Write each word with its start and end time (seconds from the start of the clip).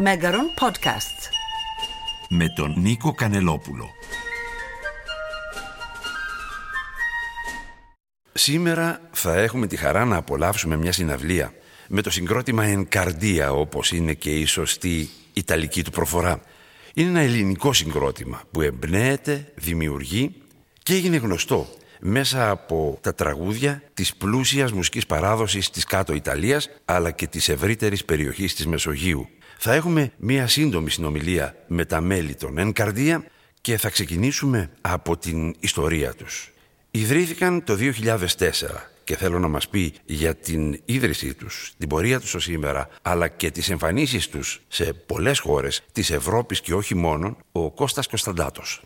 Μέγαρον 0.00 0.50
Podcasts. 0.60 1.28
Με 2.28 2.48
τον 2.48 2.74
Νίκο 2.76 3.14
Κανελόπουλο. 3.14 3.90
Σήμερα 8.32 9.00
θα 9.10 9.34
έχουμε 9.34 9.66
τη 9.66 9.76
χαρά 9.76 10.04
να 10.04 10.16
απολαύσουμε 10.16 10.76
μια 10.76 10.92
συναυλία 10.92 11.52
με 11.88 12.02
το 12.02 12.10
συγκρότημα 12.10 12.64
Ενκαρδία 12.64 13.52
όπως 13.52 13.92
είναι 13.92 14.14
και 14.14 14.30
η 14.30 14.44
σωστή 14.44 15.08
ιταλική 15.32 15.84
του 15.84 15.90
προφορά. 15.90 16.40
Είναι 16.94 17.08
ένα 17.08 17.20
ελληνικό 17.20 17.72
συγκρότημα 17.72 18.42
που 18.50 18.60
εμπνέεται, 18.60 19.52
δημιουργεί 19.54 20.34
και 20.82 20.94
έγινε 20.94 21.16
γνωστό 21.16 21.68
μέσα 22.00 22.50
από 22.50 22.98
τα 23.00 23.14
τραγούδια 23.14 23.82
της 23.94 24.14
πλούσιας 24.14 24.72
μουσικής 24.72 25.06
παράδοσης 25.06 25.70
της 25.70 25.84
κάτω 25.84 26.14
Ιταλίας 26.14 26.68
αλλά 26.84 27.10
και 27.10 27.26
της 27.26 27.48
ευρύτερης 27.48 28.04
περιοχής 28.04 28.54
της 28.54 28.66
Μεσογείου. 28.66 29.28
Θα 29.60 29.74
έχουμε 29.74 30.12
μία 30.16 30.46
σύντομη 30.46 30.90
συνομιλία 30.90 31.56
με 31.66 31.84
τα 31.84 32.00
μέλη 32.00 32.34
των 32.34 32.58
Ενκαρδία 32.58 33.24
και 33.60 33.76
θα 33.76 33.90
ξεκινήσουμε 33.90 34.70
από 34.80 35.16
την 35.16 35.54
ιστορία 35.58 36.14
τους. 36.14 36.52
Ιδρύθηκαν 36.90 37.64
το 37.64 37.76
2004 37.76 38.18
και 39.04 39.16
θέλω 39.16 39.38
να 39.38 39.48
μας 39.48 39.68
πει 39.68 39.94
για 40.04 40.34
την 40.34 40.80
ίδρυσή 40.84 41.34
τους, 41.34 41.72
την 41.78 41.88
πορεία 41.88 42.20
τους 42.20 42.34
ως 42.34 42.42
σήμερα, 42.42 42.88
αλλά 43.02 43.28
και 43.28 43.50
τις 43.50 43.70
εμφανίσεις 43.70 44.28
τους 44.28 44.60
σε 44.68 44.92
πολλές 44.92 45.38
χώρες 45.38 45.82
της 45.92 46.10
Ευρώπης 46.10 46.60
και 46.60 46.74
όχι 46.74 46.94
μόνο, 46.94 47.36
ο 47.52 47.70
Κώστας 47.70 48.06
Κωνσταντάτος. 48.06 48.82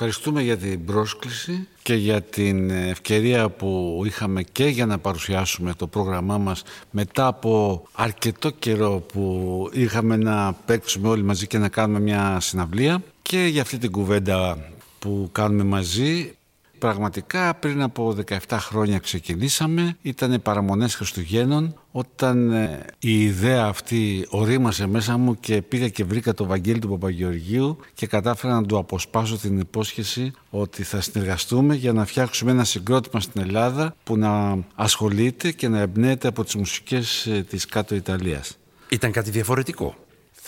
Ευχαριστούμε 0.00 0.42
για 0.42 0.56
την 0.56 0.84
πρόσκληση 0.84 1.68
και 1.82 1.94
για 1.94 2.22
την 2.22 2.70
ευκαιρία 2.70 3.50
που 3.50 4.02
είχαμε 4.04 4.42
και 4.42 4.64
για 4.66 4.86
να 4.86 4.98
παρουσιάσουμε 4.98 5.74
το 5.76 5.86
πρόγραμμά 5.86 6.38
μας 6.38 6.62
μετά 6.90 7.26
από 7.26 7.82
αρκετό 7.92 8.50
καιρό 8.50 9.04
που 9.12 9.68
είχαμε 9.72 10.16
να 10.16 10.52
παίξουμε 10.52 11.08
όλοι 11.08 11.22
μαζί 11.22 11.46
και 11.46 11.58
να 11.58 11.68
κάνουμε 11.68 12.00
μια 12.00 12.40
συναυλία 12.40 13.02
και 13.22 13.38
για 13.46 13.62
αυτή 13.62 13.78
την 13.78 13.90
κουβέντα 13.90 14.58
που 14.98 15.28
κάνουμε 15.32 15.64
μαζί 15.64 16.37
Πραγματικά 16.78 17.54
πριν 17.54 17.82
από 17.82 18.16
17 18.48 18.56
χρόνια 18.60 18.98
ξεκινήσαμε, 18.98 19.96
ήταν 20.02 20.42
παραμονές 20.42 20.94
Χριστουγέννων 20.94 21.74
όταν 21.90 22.52
ε, 22.52 22.84
η 22.98 23.24
ιδέα 23.24 23.64
αυτή 23.64 24.26
ορίμασε 24.28 24.86
μέσα 24.86 25.16
μου 25.16 25.40
και 25.40 25.62
πήγα 25.62 25.88
και 25.88 26.04
βρήκα 26.04 26.34
το 26.34 26.44
Βαγγέλη 26.44 26.78
του 26.78 26.88
Παπαγεωργίου 26.88 27.76
και 27.94 28.06
κατάφερα 28.06 28.54
να 28.54 28.62
του 28.62 28.78
αποσπάσω 28.78 29.36
την 29.36 29.58
υπόσχεση 29.58 30.32
ότι 30.50 30.82
θα 30.82 31.00
συνεργαστούμε 31.00 31.74
για 31.74 31.92
να 31.92 32.06
φτιάξουμε 32.06 32.50
ένα 32.50 32.64
συγκρότημα 32.64 33.20
στην 33.20 33.40
Ελλάδα 33.40 33.94
που 34.04 34.16
να 34.16 34.58
ασχολείται 34.74 35.52
και 35.52 35.68
να 35.68 35.78
εμπνέεται 35.78 36.28
από 36.28 36.44
τις 36.44 36.54
μουσικές 36.54 37.26
ε, 37.26 37.42
της 37.48 37.66
κάτω 37.66 37.94
Ιταλίας. 37.94 38.58
Ήταν 38.88 39.12
κάτι 39.12 39.30
διαφορετικό. 39.30 39.94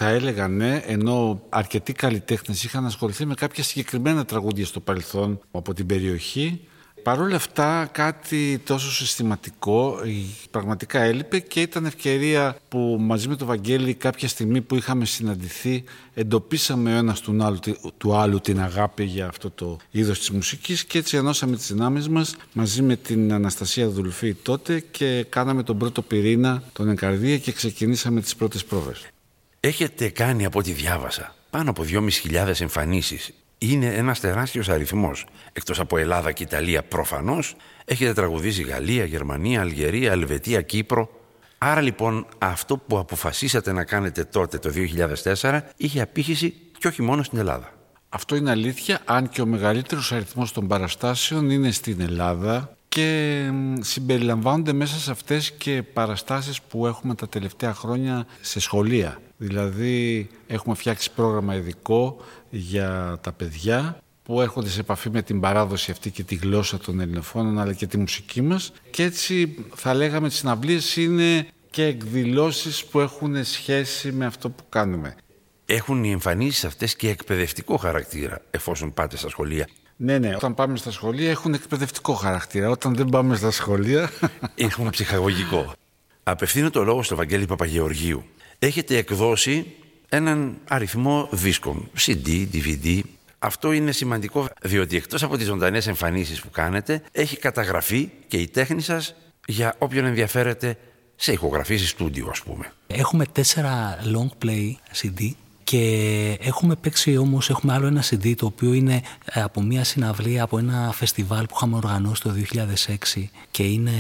Θα 0.02 0.08
έλεγα 0.08 0.48
ναι, 0.48 0.82
ενώ 0.86 1.42
αρκετοί 1.48 1.92
καλλιτέχνες 1.92 2.64
είχαν 2.64 2.86
ασχοληθεί 2.86 3.26
με 3.26 3.34
κάποια 3.34 3.62
συγκεκριμένα 3.62 4.24
τραγούδια 4.24 4.66
στο 4.66 4.80
παρελθόν 4.80 5.40
από 5.50 5.74
την 5.74 5.86
περιοχή. 5.86 6.60
Παρ' 7.02 7.20
όλα 7.20 7.36
αυτά 7.36 7.88
κάτι 7.92 8.58
τόσο 8.64 8.92
συστηματικό 8.92 9.96
πραγματικά 10.50 11.00
έλειπε 11.00 11.38
και 11.38 11.60
ήταν 11.60 11.84
ευκαιρία 11.84 12.56
που 12.68 12.96
μαζί 13.00 13.28
με 13.28 13.36
τον 13.36 13.46
Βαγγέλη 13.46 13.94
κάποια 13.94 14.28
στιγμή 14.28 14.60
που 14.60 14.74
είχαμε 14.74 15.04
συναντηθεί 15.04 15.84
εντοπίσαμε 16.14 16.94
ο 16.94 16.96
ένας 16.96 17.20
του 17.20 17.36
άλλου, 17.40 17.58
του 17.96 18.14
άλλου 18.14 18.40
την 18.40 18.60
αγάπη 18.60 19.04
για 19.04 19.26
αυτό 19.26 19.50
το 19.50 19.76
είδος 19.90 20.18
της 20.18 20.30
μουσικής 20.30 20.84
και 20.84 20.98
έτσι 20.98 21.16
ενώσαμε 21.16 21.56
τις 21.56 21.66
δυνάμεις 21.66 22.08
μας 22.08 22.36
μαζί 22.52 22.82
με 22.82 22.96
την 22.96 23.32
Αναστασία 23.32 23.88
Δουλφή 23.88 24.34
τότε 24.34 24.80
και 24.80 25.26
κάναμε 25.28 25.62
τον 25.62 25.78
πρώτο 25.78 26.02
πυρήνα 26.02 26.62
τον 26.72 26.88
Εγκαρδία 26.88 27.38
και 27.38 27.52
ξεκινήσαμε 27.52 28.20
τις 28.20 28.36
πρώτες 28.36 28.64
πρόβες. 28.64 29.10
Έχετε 29.62 30.08
κάνει 30.08 30.44
από 30.44 30.58
ό,τι 30.58 30.72
διάβασα 30.72 31.34
πάνω 31.50 31.70
από 31.70 31.84
2.500 31.88 32.60
εμφανίσεις. 32.60 33.32
Είναι 33.58 33.86
ένας 33.86 34.20
τεράστιος 34.20 34.68
αριθμός. 34.68 35.26
Εκτός 35.52 35.80
από 35.80 35.96
Ελλάδα 35.98 36.32
και 36.32 36.42
Ιταλία 36.42 36.82
προφανώς 36.82 37.56
έχετε 37.84 38.12
τραγουδήσει 38.12 38.62
Γαλλία, 38.62 39.04
Γερμανία, 39.04 39.60
Αλγερία, 39.60 40.12
Ελβετία, 40.12 40.62
Κύπρο. 40.62 41.10
Άρα 41.58 41.80
λοιπόν 41.80 42.26
αυτό 42.38 42.76
που 42.76 42.98
αποφασίσατε 42.98 43.72
να 43.72 43.84
κάνετε 43.84 44.24
τότε 44.24 44.58
το 44.58 44.72
2004 45.40 45.60
είχε 45.76 46.00
απήχηση 46.00 46.54
και 46.78 46.88
όχι 46.88 47.02
μόνο 47.02 47.22
στην 47.22 47.38
Ελλάδα. 47.38 47.72
Αυτό 48.08 48.36
είναι 48.36 48.50
αλήθεια, 48.50 49.00
αν 49.04 49.28
και 49.28 49.40
ο 49.40 49.46
μεγαλύτερος 49.46 50.12
αριθμός 50.12 50.52
των 50.52 50.66
παραστάσεων 50.68 51.50
είναι 51.50 51.70
στην 51.70 52.00
Ελλάδα 52.00 52.76
και 52.88 53.42
συμπεριλαμβάνονται 53.80 54.72
μέσα 54.72 54.98
σε 54.98 55.10
αυτές 55.10 55.52
και 55.52 55.82
παραστάσεις 55.82 56.60
που 56.62 56.86
έχουμε 56.86 57.14
τα 57.14 57.28
τελευταία 57.28 57.74
χρόνια 57.74 58.26
σε 58.40 58.60
σχολεία. 58.60 59.18
Δηλαδή 59.42 60.28
έχουμε 60.46 60.74
φτιάξει 60.74 61.10
πρόγραμμα 61.12 61.54
ειδικό 61.54 62.16
για 62.50 63.18
τα 63.20 63.32
παιδιά 63.32 64.02
που 64.22 64.40
έρχονται 64.40 64.68
σε 64.68 64.80
επαφή 64.80 65.10
με 65.10 65.22
την 65.22 65.40
παράδοση 65.40 65.90
αυτή 65.90 66.10
και 66.10 66.22
τη 66.22 66.34
γλώσσα 66.34 66.78
των 66.78 67.00
ελληνοφώνων 67.00 67.58
αλλά 67.58 67.72
και 67.72 67.86
τη 67.86 67.98
μουσική 67.98 68.42
μας 68.42 68.72
και 68.90 69.02
έτσι 69.02 69.64
θα 69.74 69.94
λέγαμε 69.94 70.28
τις 70.28 70.36
συναυλίες 70.36 70.96
είναι 70.96 71.46
και 71.70 71.84
εκδηλώσεις 71.84 72.84
που 72.84 73.00
έχουν 73.00 73.44
σχέση 73.44 74.12
με 74.12 74.26
αυτό 74.26 74.50
που 74.50 74.62
κάνουμε. 74.68 75.16
Έχουν 75.66 76.04
οι 76.04 76.10
εμφανίσεις 76.10 76.64
αυτές 76.64 76.96
και 76.96 77.08
εκπαιδευτικό 77.08 77.76
χαρακτήρα 77.76 78.42
εφόσον 78.50 78.94
πάτε 78.94 79.16
στα 79.16 79.28
σχολεία. 79.28 79.68
Ναι, 79.96 80.18
ναι. 80.18 80.34
Όταν 80.34 80.54
πάμε 80.54 80.76
στα 80.76 80.90
σχολεία 80.90 81.30
έχουν 81.30 81.54
εκπαιδευτικό 81.54 82.12
χαρακτήρα. 82.14 82.70
Όταν 82.70 82.94
δεν 82.94 83.06
πάμε 83.06 83.36
στα 83.36 83.50
σχολεία. 83.50 84.10
Έχουν 84.54 84.90
ψυχαγωγικό. 84.90 85.72
Απευθύνω 86.22 86.70
το 86.70 86.84
λόγο 86.84 87.02
στο 87.02 87.16
Βαγγέλη 87.16 87.46
Παπαγεωργίου. 87.46 88.24
Έχετε 88.62 88.96
εκδώσει 88.96 89.66
έναν 90.08 90.58
αριθμό 90.68 91.28
δίσκων, 91.30 91.90
CD, 91.98 92.46
DVD. 92.52 93.00
Αυτό 93.38 93.72
είναι 93.72 93.92
σημαντικό 93.92 94.48
διότι 94.62 94.96
εκτός 94.96 95.22
από 95.22 95.36
τις 95.36 95.46
ζωντανές 95.46 95.86
εμφανίσεις 95.86 96.40
που 96.40 96.50
κάνετε 96.50 97.02
έχει 97.12 97.36
καταγραφεί 97.36 98.10
και 98.28 98.36
η 98.36 98.48
τέχνη 98.48 98.80
σας 98.80 99.14
για 99.46 99.74
όποιον 99.78 100.04
ενδιαφέρεται 100.04 100.76
σε 101.16 101.32
ηχογραφήσεις 101.32 101.88
στούντιο 101.90 102.28
ας 102.30 102.42
πούμε. 102.42 102.72
Έχουμε 102.86 103.26
τέσσερα 103.26 103.98
long 104.04 104.44
play 104.44 104.72
CD 104.94 105.30
και 105.70 106.38
έχουμε 106.40 106.76
παίξει 106.76 107.16
όμως, 107.16 107.50
έχουμε 107.50 107.72
άλλο 107.72 107.86
ένα 107.86 108.02
CD 108.10 108.34
το 108.36 108.46
οποίο 108.46 108.72
είναι 108.72 109.02
ε, 109.24 109.42
από 109.42 109.62
μια 109.62 109.84
συναυλία, 109.84 110.42
από 110.42 110.58
ένα 110.58 110.92
φεστιβάλ 110.94 111.46
που 111.46 111.54
είχαμε 111.56 111.76
οργανώσει 111.76 112.22
το 112.22 112.32
2006 113.14 113.22
και 113.50 113.62
είναι 113.62 113.92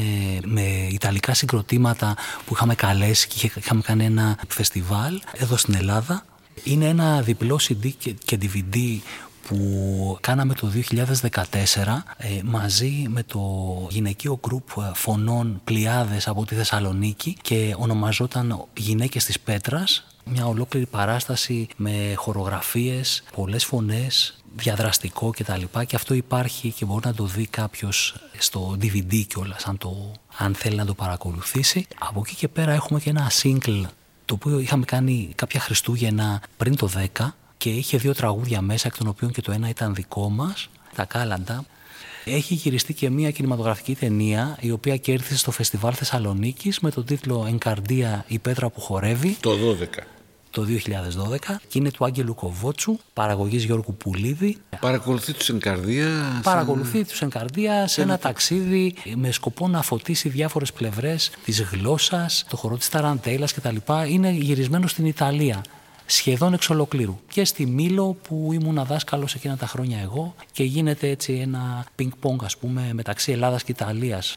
με 0.44 0.88
ιταλικά 0.90 1.34
συγκροτήματα 1.34 2.16
που 2.44 2.54
είχαμε 2.54 2.74
καλέσει 2.74 3.28
και 3.28 3.50
είχαμε 3.56 3.80
κάνει 3.80 4.04
ένα 4.04 4.38
φεστιβάλ 4.48 5.20
εδώ 5.32 5.56
στην 5.56 5.74
Ελλάδα. 5.74 6.24
Είναι 6.64 6.88
ένα 6.88 7.20
διπλό 7.20 7.60
CD 7.68 7.90
και 8.24 8.38
DVD 8.40 8.76
που 9.50 10.18
κάναμε 10.20 10.54
το 10.54 10.70
2014 10.90 11.42
ε, 12.16 12.40
μαζί 12.44 13.06
με 13.08 13.22
το 13.22 13.40
γυναικείο 13.90 14.38
γκρουπ 14.46 14.68
φωνών 14.94 15.60
Πλιάδες 15.64 16.28
από 16.28 16.44
τη 16.44 16.54
Θεσσαλονίκη 16.54 17.36
και 17.42 17.74
ονομαζόταν 17.78 18.64
Γυναίκες 18.76 19.24
της 19.24 19.40
Πέτρας 19.40 20.04
μια 20.24 20.46
ολόκληρη 20.46 20.86
παράσταση 20.86 21.68
με 21.76 22.14
χορογραφίες, 22.16 23.22
πολλές 23.34 23.64
φωνές, 23.64 24.38
διαδραστικό 24.56 25.30
κτλ. 25.30 25.62
Και, 25.78 25.84
και 25.84 25.96
αυτό 25.96 26.14
υπάρχει 26.14 26.70
και 26.72 26.84
μπορεί 26.84 27.06
να 27.06 27.14
το 27.14 27.24
δει 27.24 27.46
κάποιος 27.46 28.14
στο 28.38 28.76
DVD 28.80 29.24
κιόλας, 29.26 29.64
αν, 29.64 29.78
το, 29.78 30.12
αν 30.38 30.54
θέλει 30.54 30.76
να 30.76 30.84
το 30.84 30.94
παρακολουθήσει. 30.94 31.86
Από 31.98 32.22
εκεί 32.26 32.34
και 32.34 32.48
πέρα 32.48 32.72
έχουμε 32.72 33.00
και 33.00 33.10
ένα 33.10 33.30
single 33.42 33.82
το 34.24 34.34
οποίο 34.34 34.58
είχαμε 34.58 34.84
κάνει 34.84 35.30
κάποια 35.34 35.60
Χριστούγεννα 35.60 36.42
πριν 36.56 36.76
το 36.76 36.90
10 37.16 37.26
και 37.60 37.70
είχε 37.70 37.98
δύο 37.98 38.14
τραγούδια 38.14 38.60
μέσα, 38.60 38.86
εκ 38.86 38.96
των 38.96 39.06
οποίων 39.06 39.30
και 39.30 39.40
το 39.40 39.52
ένα 39.52 39.68
ήταν 39.68 39.94
δικό 39.94 40.28
μας, 40.28 40.68
τα 40.94 41.04
Κάλαντα. 41.04 41.64
Έχει 42.24 42.54
γυριστεί 42.54 42.94
και 42.94 43.10
μια 43.10 43.30
κινηματογραφική 43.30 43.94
ταινία 43.94 44.56
η 44.60 44.70
οποία 44.70 44.96
κέρδισε 44.96 45.36
στο 45.36 45.50
Φεστιβάλ 45.50 45.92
Θεσσαλονίκης 45.96 46.80
με 46.80 46.90
τον 46.90 47.04
τίτλο 47.04 47.46
«Εγκαρδία 47.48 48.24
η 48.28 48.38
πέτρα 48.38 48.70
που 48.70 48.80
χορεύει». 48.80 49.36
Το 49.40 49.50
12 49.50 50.02
το 50.50 50.66
2012 50.68 51.56
και 51.68 51.78
είναι 51.78 51.90
του 51.90 52.04
Άγγελου 52.04 52.34
Κοβότσου, 52.34 52.98
παραγωγής 53.12 53.64
Γιώργου 53.64 53.94
Πουλίδη. 53.94 54.56
Παρακολουθεί 54.80 55.32
τους 55.32 55.48
Ενκαρδία. 55.48 56.40
Παρακολουθεί 56.42 57.04
τους 57.04 57.22
Ενκαρδία 57.22 57.86
σε 57.86 58.02
ένα 58.02 58.18
ταξίδι 58.18 58.94
με 59.14 59.30
σκοπό 59.30 59.68
να 59.68 59.82
φωτίσει 59.82 60.28
διάφορες 60.28 60.72
πλευρές 60.72 61.30
της 61.44 61.62
γλώσσας, 61.62 62.44
το 62.48 62.56
χορό 62.56 62.76
της 62.76 62.88
Ταραντέλας 62.88 63.52
κτλ. 63.52 63.76
Είναι 64.08 64.30
γυρισμένο 64.30 64.86
στην 64.86 65.06
Ιταλία 65.06 65.62
σχεδόν 66.12 66.52
εξ 66.52 66.70
ολοκλήρου. 66.70 67.20
Και 67.28 67.44
στη 67.44 67.66
Μήλο 67.66 68.16
που 68.28 68.50
ήμουν 68.52 68.84
δάσκαλος 68.84 69.34
εκείνα 69.34 69.56
τα 69.56 69.66
χρόνια 69.66 69.98
εγώ 69.98 70.34
και 70.52 70.64
γίνεται 70.64 71.08
έτσι 71.08 71.32
ένα 71.32 71.86
πινκ-πονγκ 71.94 72.44
ας 72.44 72.56
πούμε 72.56 72.90
μεταξύ 72.92 73.32
Ελλάδας 73.32 73.62
και 73.62 73.72
Ιταλίας. 73.72 74.36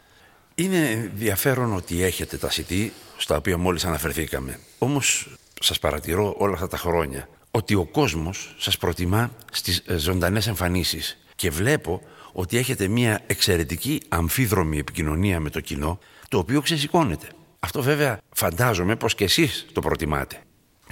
Είναι 0.56 0.90
ενδιαφέρον 0.90 1.74
ότι 1.74 2.04
έχετε 2.04 2.38
τα 2.38 2.50
CD 2.52 2.90
στα 3.18 3.36
οποία 3.36 3.58
μόλις 3.58 3.86
αναφερθήκαμε. 3.86 4.60
Όμως 4.78 5.36
σας 5.62 5.80
παρατηρώ 5.80 6.36
όλα 6.38 6.54
αυτά 6.54 6.68
τα 6.68 6.78
χρόνια 6.78 7.30
ότι 7.52 7.76
ο 7.76 7.86
κόσμος 7.86 8.56
σας 8.58 8.78
προτιμά 8.78 9.32
στις 9.52 9.84
ε, 9.86 9.98
ζωντανές 9.98 10.48
εμφανίσεις 10.48 11.18
και 11.36 11.50
βλέπω 11.50 12.02
ότι 12.32 12.58
έχετε 12.58 12.88
μια 12.88 13.20
εξαιρετική 13.28 14.02
αμφίδρομη 14.10 14.78
επικοινωνία 14.78 15.40
με 15.40 15.50
το 15.50 15.60
κοινό 15.60 16.00
το 16.30 16.38
οποίο 16.38 16.62
ξεσηκώνεται. 16.62 17.28
Αυτό 17.60 17.82
βέβαια 17.82 18.20
φαντάζομαι 18.36 18.96
πως 18.96 19.16
και 19.16 19.24
εσείς 19.24 19.66
το 19.74 19.82
προτιμάτε. 19.82 20.42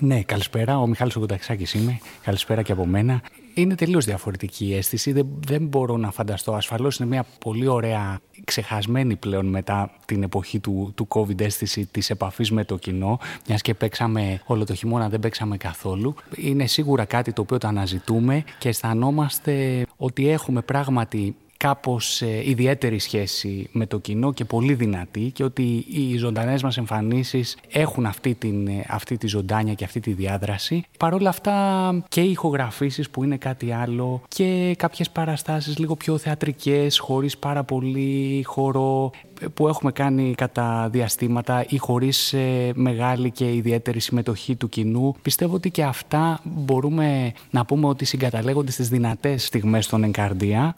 Ναι, 0.04 0.22
καλησπέρα. 0.22 0.80
Ο 0.80 0.88
Μιχάλης 0.88 1.16
Ογκουταξάκης 1.16 1.74
είμαι. 1.74 2.00
Καλησπέρα 2.24 2.62
και 2.62 2.72
από 2.72 2.86
μένα. 2.86 3.22
Είναι 3.54 3.76
τελείως 3.76 4.06
διαφορετική 4.06 4.66
η 4.66 4.76
αίσθηση. 4.76 5.12
Δεν, 5.12 5.28
δεν 5.46 5.66
μπορώ 5.66 5.98
να 5.98 6.12
φανταστώ. 6.12 6.54
Ασφαλώς 6.54 6.98
είναι 6.98 7.10
μια 7.10 7.26
πολύ 7.40 7.68
ωραία, 7.68 8.20
ξεχασμένη 8.44 9.16
πλέον 9.16 9.46
μετά 9.46 9.92
την 10.06 10.24
εποχή 10.24 10.60
του, 10.60 10.92
του 10.96 11.08
COVID 11.10 11.42
αίσθηση 11.42 11.86
της 11.86 12.10
επαφής 12.10 12.52
με 12.52 12.64
το 12.64 12.78
κοινό. 12.78 13.20
Μιας 13.48 13.62
και 13.62 13.74
παίξαμε 13.74 14.42
όλο 14.46 14.66
το 14.66 14.74
χειμώνα, 14.74 15.10
δεν 15.10 15.20
παίξαμε 15.20 15.58
καθόλου. 15.58 16.16
Είναι 16.36 16.66
σίγουρα 16.66 17.06
κάτι 17.06 17.34
το 17.34 17.42
οποίο 17.42 17.58
το 17.58 17.68
αναζητούμε 17.68 18.44
και 18.60 18.70
αισθανόμαστε 18.70 19.86
ότι 19.98 20.30
έχουμε 20.30 20.62
πράγματι 20.62 21.36
κάπως 21.62 22.22
ε, 22.22 22.50
ιδιαίτερη 22.50 23.00
σχέση 23.00 23.70
με 23.72 23.86
το 23.86 24.00
κοινό 24.00 24.34
και 24.34 24.46
πολύ 24.46 24.74
δυνατή 24.74 25.32
και 25.34 25.44
ότι 25.44 25.86
οι 25.90 26.18
ζωντανές 26.18 26.64
μας 26.64 26.78
εμφανίσεις 26.78 27.58
έχουν 27.72 28.06
αυτή, 28.06 28.34
την, 28.34 28.68
ε, 28.68 28.86
αυτή 28.88 29.18
τη 29.18 29.28
ζωντάνια 29.28 29.74
και 29.74 29.84
αυτή 29.84 30.00
τη 30.00 30.14
διάδραση. 30.14 30.84
Παρ' 30.98 31.14
όλα 31.14 31.30
αυτά 31.30 31.56
και 32.08 32.22
οι 32.22 32.32
ηχογραφήσεις 32.32 33.10
που 33.10 33.24
είναι 33.24 33.38
κάτι 33.38 33.72
άλλο 33.72 34.22
και 34.28 34.76
κάποιες 34.78 35.10
παραστάσεις 35.10 35.78
λίγο 35.78 35.96
πιο 35.96 36.18
θεατρικές 36.18 37.00
χωρίς 37.00 37.38
πάρα 37.38 37.64
πολύ 37.64 38.44
χώρο 38.46 39.12
που 39.54 39.68
έχουμε 39.68 39.92
κάνει 39.92 40.34
κατά 40.38 40.90
διαστήματα 40.92 41.66
ή 41.70 41.78
χωρίς 41.78 42.34
ε, 42.34 42.72
μεγάλη 42.76 43.32
και 43.32 43.54
ιδιαίτερη 43.54 44.00
συμμετοχή 44.00 44.56
του 44.56 44.70
κοινού. 44.70 45.16
Πιστεύω 45.22 45.56
ότι 45.56 45.70
και 45.72 45.84
αυτά 45.84 46.40
μπορούμε 46.44 47.32
να 47.50 47.66
πούμε 47.66 47.88
ότι 47.88 48.06
συγκαταλέγονται 48.06 48.72
στις 48.72 48.90
δυνατές 48.90 49.46
στιγμές 49.46 49.88
των 49.88 50.04
Εγκαρδία. 50.04 50.76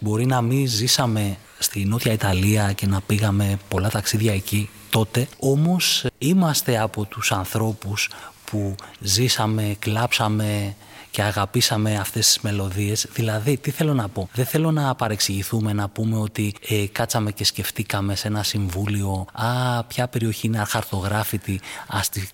Μπορεί 0.00 0.26
να 0.26 0.40
μην 0.40 0.66
ζήσαμε 0.66 1.36
στη 1.58 1.84
Νότια 1.84 2.12
Ιταλία 2.12 2.72
και 2.72 2.86
να 2.86 3.00
πήγαμε 3.00 3.58
πολλά 3.68 3.90
ταξίδια 3.90 4.32
εκεί 4.32 4.68
τότε, 4.90 5.28
όμως 5.38 6.06
είμαστε 6.18 6.78
από 6.78 7.04
τους 7.04 7.32
ανθρώπους 7.32 8.10
που 8.44 8.74
ζήσαμε, 9.00 9.76
κλάψαμε, 9.78 10.76
και 11.10 11.22
αγαπήσαμε 11.22 11.96
αυτές 11.96 12.26
τις 12.26 12.38
μελωδίες. 12.40 13.06
Δηλαδή, 13.12 13.56
τι 13.56 13.70
θέλω 13.70 13.94
να 13.94 14.08
πω; 14.08 14.28
Δεν 14.34 14.46
θέλω 14.46 14.70
να 14.70 14.94
παρεξηγηθούμε, 14.94 15.72
να 15.72 15.88
πούμε 15.88 16.16
ότι 16.18 16.54
ε, 16.68 16.86
κάτσαμε 16.92 17.32
και 17.32 17.44
σκεφτήκαμε 17.44 18.14
σε 18.16 18.26
ένα 18.28 18.42
συμβούλιο 18.42 19.26
«Α, 19.32 19.84
ποια 19.84 20.08
περιοχή 20.08 20.46
είναι 20.46 20.60
αχαρτογράφητη, 20.60 21.60
ας 21.86 22.08
τη 22.08 22.28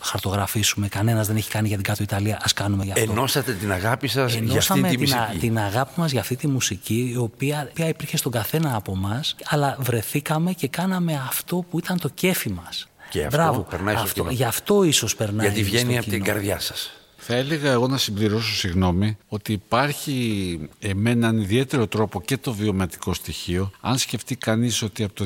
χαρτογραφήσουμε, 0.00 0.88
κανένας 0.88 1.26
δεν 1.26 1.36
έχει 1.36 1.50
κάνει 1.50 1.68
για 1.68 1.76
την 1.76 1.86
κάτω 1.86 2.02
Ιταλία, 2.02 2.38
ας 2.42 2.52
κάνουμε 2.52 2.84
για 2.84 2.94
αυτό». 2.96 3.12
Ενώσατε 3.12 3.52
την 3.52 3.72
αγάπη 3.72 4.08
σας 4.08 4.34
για 4.34 4.58
αυτή 4.58 4.82
τη 4.82 4.88
την, 4.88 5.00
μουσική. 5.00 5.38
την 5.38 5.58
αγάπη 5.58 6.00
μας 6.00 6.10
για 6.10 6.20
αυτή 6.20 6.36
τη 6.36 6.46
μουσική, 6.46 7.10
η 7.12 7.16
οποία, 7.16 7.66
οποία 7.70 7.88
υπήρχε 7.88 8.16
στον 8.16 8.32
καθένα 8.32 8.76
από 8.76 8.92
εμά, 8.92 9.20
αλλά 9.44 9.76
βρεθήκαμε 9.80 10.52
και 10.52 10.68
κάναμε 10.68 11.22
αυτό 11.28 11.64
που 11.70 11.78
ήταν 11.78 11.98
το 12.00 12.08
κέφι 12.08 12.50
μας. 12.50 12.88
Και 13.10 13.24
αυτό 13.24 13.36
Μπράβο. 13.36 13.60
περνάει 13.60 13.94
στο 13.94 14.04
αυτό, 14.04 14.20
κοινό. 14.20 14.32
Γι' 14.32 14.44
αυτό 14.44 14.82
ίσως 14.84 15.16
περνάει 15.16 15.46
Γιατί 15.46 15.62
βγαίνει 15.62 15.90
στο 15.90 16.00
από 16.00 16.10
την 16.10 16.22
κοινό. 16.22 16.24
καρδιά 16.24 16.60
σας. 16.60 16.90
Θα 17.22 17.34
έλεγα 17.34 17.70
εγώ 17.70 17.86
να 17.86 17.96
συμπληρώσω, 17.96 18.54
συγγνώμη, 18.54 19.16
ότι 19.28 19.52
υπάρχει 19.52 20.58
ε, 20.78 20.94
με 20.94 21.10
έναν 21.10 21.38
ιδιαίτερο 21.38 21.86
τρόπο 21.86 22.20
και 22.20 22.36
το 22.36 22.52
βιωματικό 22.52 23.14
στοιχείο. 23.14 23.70
Αν 23.80 23.98
σκεφτεί 23.98 24.36
κανείς 24.36 24.82
ότι 24.82 25.04
από 25.04 25.14
το 25.14 25.24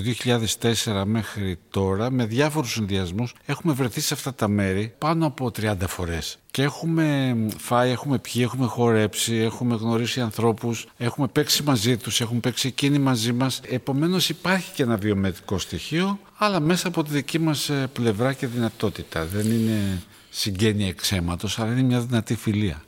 2004 0.85 1.02
μέχρι 1.05 1.58
τώρα, 1.70 2.11
με 2.11 2.25
διάφορους 2.25 2.73
συνδυασμούς, 2.73 3.35
έχουμε 3.46 3.73
βρεθεί 3.73 4.00
σε 4.00 4.14
αυτά 4.14 4.35
τα 4.35 4.49
μέρη 4.49 4.94
πάνω 4.99 5.26
από 5.26 5.50
30 5.61 5.75
φορές. 5.88 6.38
Και 6.50 6.62
έχουμε 6.62 7.37
φάει, 7.58 7.91
έχουμε 7.91 8.19
πιει, 8.19 8.43
έχουμε 8.44 8.67
χορέψει, 8.67 9.35
έχουμε 9.35 9.75
γνωρίσει 9.75 10.20
ανθρώπους, 10.20 10.87
έχουμε 10.97 11.26
παίξει 11.26 11.62
μαζί 11.62 11.97
τους, 11.97 12.20
έχουμε 12.20 12.40
παίξει 12.40 12.69
εκείνοι 12.69 12.99
μαζί 12.99 13.32
μας. 13.32 13.61
Επομένως 13.69 14.29
υπάρχει 14.29 14.73
και 14.73 14.82
ένα 14.82 14.97
βιωματικό 14.97 15.58
στοιχείο, 15.58 16.19
αλλά 16.37 16.61
μέσα 16.61 16.88
από 16.88 17.05
τη 17.05 17.11
δική 17.11 17.38
μας 17.38 17.69
ε, 17.69 17.88
πλευρά 17.93 18.32
και 18.32 18.47
δυνατότητα. 18.47 19.25
Δεν 19.25 19.50
είναι 19.50 20.02
συγγένεια 20.34 20.86
εξαίματος, 20.86 21.58
αλλά 21.58 21.72
είναι 21.72 21.82
μια 21.82 22.00
δυνατή 22.00 22.34
φιλία. 22.34 22.82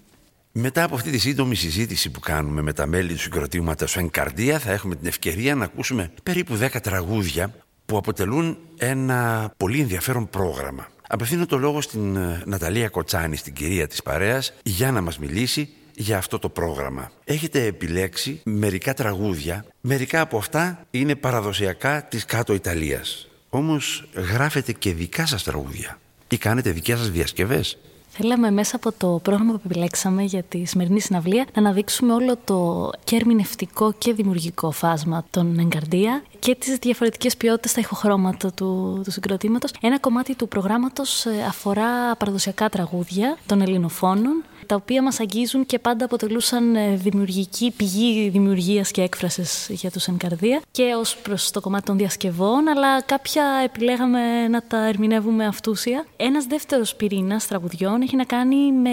Μετά 0.53 0.83
από 0.83 0.95
αυτή 0.95 1.11
τη 1.11 1.19
σύντομη 1.19 1.55
συζήτηση 1.55 2.11
που 2.11 2.21
κάνουμε 2.21 2.63
με 2.63 2.73
τα 2.73 2.87
μέλη 2.87 3.13
του 3.13 3.19
συγκροτήματος 3.19 3.99
Καρδία 4.11 4.59
θα 4.59 4.73
έχουμε 4.73 4.97
την 4.97 5.07
ευκαιρία 5.07 5.55
να 5.55 5.65
ακούσουμε 5.65 6.11
περίπου 6.23 6.59
10 6.61 6.69
τραγούδια 6.83 7.55
που 7.87 7.97
αποτελούν 7.97 8.59
ένα 8.77 9.53
πολύ 9.57 9.81
ενδιαφέρον 9.81 10.29
πρόγραμμα. 10.29 10.87
Απευθύνω 11.09 11.47
το 11.47 11.59
λόγο 11.59 11.81
στην 11.81 12.17
ε, 12.17 12.43
Ναταλία 12.47 12.89
Κοτσάνη, 12.89 13.37
στην 13.37 13.53
κυρία 13.53 13.87
της 13.87 14.03
παρέας, 14.03 14.53
για 14.63 14.93
να 14.93 15.01
μας 15.01 15.19
μιλήσει 15.19 15.69
για 15.95 16.17
αυτό 16.17 16.39
το 16.39 16.49
πρόγραμμα. 16.49 17.11
Έχετε 17.25 17.65
επιλέξει 17.65 18.41
μερικά 18.45 18.95
τραγούδια, 18.95 19.65
μερικά 19.81 20.21
από 20.21 20.39
αυτά 20.39 20.87
είναι 20.91 21.15
παραδοσιακά 21.15 22.03
της 22.03 22.25
κάτω 22.25 22.55
Ιταλίας. 22.55 23.29
Όμως 23.49 24.09
γράφετε 24.15 24.73
και 24.73 24.93
δικά 24.93 25.27
σας 25.27 25.43
τραγούδια 25.43 25.99
ή 26.29 26.37
κάνετε 26.37 26.71
δικές 26.71 26.99
σας 26.99 27.11
διασκευές. 27.11 27.79
Θέλαμε 28.19 28.51
μέσα 28.51 28.77
από 28.77 28.93
το 28.99 29.21
πρόγραμμα 29.23 29.53
που 29.53 29.61
επιλέξαμε 29.65 30.23
για 30.23 30.43
τη 30.43 30.65
σημερινή 30.65 31.01
συναυλία 31.01 31.47
να 31.55 31.63
αναδείξουμε 31.63 32.13
όλο 32.13 32.37
το 32.45 32.91
και 33.05 33.17
ερμηνευτικό 33.17 33.93
και 33.99 34.13
δημιουργικό 34.13 34.71
φάσμα 34.71 35.25
των 35.31 35.59
Εγκαρδία 35.59 36.23
και 36.39 36.55
τις 36.55 36.77
διαφορετικές 36.77 37.37
ποιότητες 37.37 37.71
στα 37.71 37.81
ηχοχρώματα 37.81 38.53
του, 38.53 39.01
του 39.05 39.11
συγκροτήματος. 39.11 39.71
Ένα 39.81 39.99
κομμάτι 39.99 40.35
του 40.35 40.49
προγράμματος 40.49 41.27
ε, 41.27 41.31
αφορά 41.49 42.17
παραδοσιακά 42.17 42.69
τραγούδια 42.69 43.37
των 43.47 43.61
ελληνοφώνων 43.61 44.45
τα 44.67 44.75
οποία 44.75 45.03
μας 45.03 45.21
αγγίζουν 45.21 45.67
και 45.67 45.79
πάντα 45.79 46.05
αποτελούσαν 46.05 46.77
ε, 46.77 46.97
δημιουργική 46.97 47.73
πηγή 47.77 48.29
δημιουργίας 48.29 48.91
και 48.91 49.03
έκφρασης 49.03 49.67
για 49.71 49.91
τους 49.91 50.07
Εγκαρδία 50.07 50.61
και 50.71 50.95
ως 50.99 51.17
προς 51.17 51.51
το 51.51 51.61
κομμάτι 51.61 51.85
των 51.85 51.97
διασκευών, 51.97 52.69
αλλά 52.69 53.03
κάποια 53.03 53.45
επιλέγαμε 53.65 54.49
να 54.49 54.63
τα 54.63 54.87
ερμηνεύουμε 54.87 55.47
αυτούσια. 55.47 56.07
Ένας 56.17 56.45
δεύτερος 56.45 56.95
πυρήνας 56.95 57.47
τραγουδιών 57.47 58.03
έχει 58.07 58.17
να 58.17 58.25
κάνει 58.25 58.73
με 58.73 58.91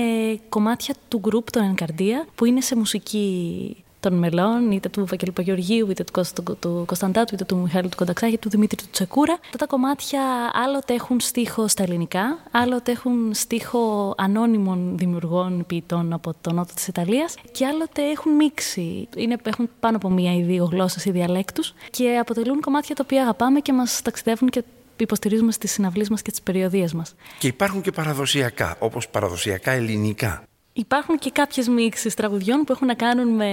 κομμάτια 0.49 0.95
του 1.07 1.19
γκρουπ 1.19 1.51
των 1.51 1.63
Εγκαρδία 1.63 2.25
που 2.35 2.45
είναι 2.45 2.61
σε 2.61 2.75
μουσική 2.75 3.77
των 3.99 4.13
μελών, 4.13 4.71
είτε 4.71 4.89
του 4.89 5.05
Βαγγέλη 5.05 5.31
Παγεωργίου, 5.31 5.89
είτε 5.89 6.03
του, 6.03 6.11
Κώστα, 6.11 6.43
του, 6.43 6.57
του 6.59 6.83
Κωνσταντάτου, 6.85 7.35
είτε 7.35 7.43
του 7.43 7.57
Μιχάλη 7.57 7.89
του 7.89 7.97
Κονταξάκη, 7.97 8.37
του 8.37 8.49
Δημήτρη 8.49 8.77
του 8.77 8.89
Τσεκούρα. 8.91 9.33
Αυτά 9.43 9.57
τα 9.57 9.65
κομμάτια 9.65 10.21
άλλοτε 10.53 10.93
έχουν 10.93 11.19
στίχο 11.19 11.67
στα 11.67 11.83
ελληνικά, 11.83 12.37
άλλοτε 12.51 12.91
έχουν 12.91 13.33
στίχο 13.33 14.13
ανώνυμων 14.17 14.97
δημιουργών 14.97 15.63
ποιητών 15.67 16.13
από 16.13 16.33
το 16.41 16.51
νότο 16.51 16.73
της 16.73 16.87
Ιταλίας 16.87 17.35
και 17.51 17.65
άλλοτε 17.65 18.01
έχουν 18.01 18.31
μίξει. 18.31 19.07
Είναι, 19.15 19.37
έχουν 19.43 19.69
πάνω 19.79 19.95
από 19.95 20.09
μία 20.09 20.35
ή 20.35 20.41
δύο 20.41 20.65
γλώσσες 20.71 21.05
ή 21.05 21.11
διαλέκτους 21.11 21.73
και 21.91 22.17
αποτελούν 22.17 22.61
κομμάτια 22.61 22.95
τα 22.95 23.01
οποία 23.05 23.21
αγαπάμε 23.21 23.59
και 23.59 23.73
μας 23.73 24.01
ταξιδεύουν 24.01 24.49
και 24.49 24.63
υποστηρίζουμε 25.03 25.51
στις 25.51 25.71
συναυλίες 25.71 26.09
μας 26.09 26.21
και 26.21 26.31
τις 26.31 26.41
περιοδίες 26.41 26.93
μας. 26.93 27.15
Και 27.39 27.47
υπάρχουν 27.47 27.81
και 27.81 27.91
παραδοσιακά, 27.91 28.75
όπως 28.79 29.09
παραδοσιακά 29.09 29.71
ελληνικά. 29.71 30.43
Υπάρχουν 30.75 31.19
και 31.19 31.31
κάποιες 31.31 31.67
μίξεις 31.67 32.13
τραγουδιών 32.13 32.63
που 32.63 32.71
έχουν 32.71 32.87
να 32.87 32.93
κάνουν 32.93 33.27
με 33.27 33.49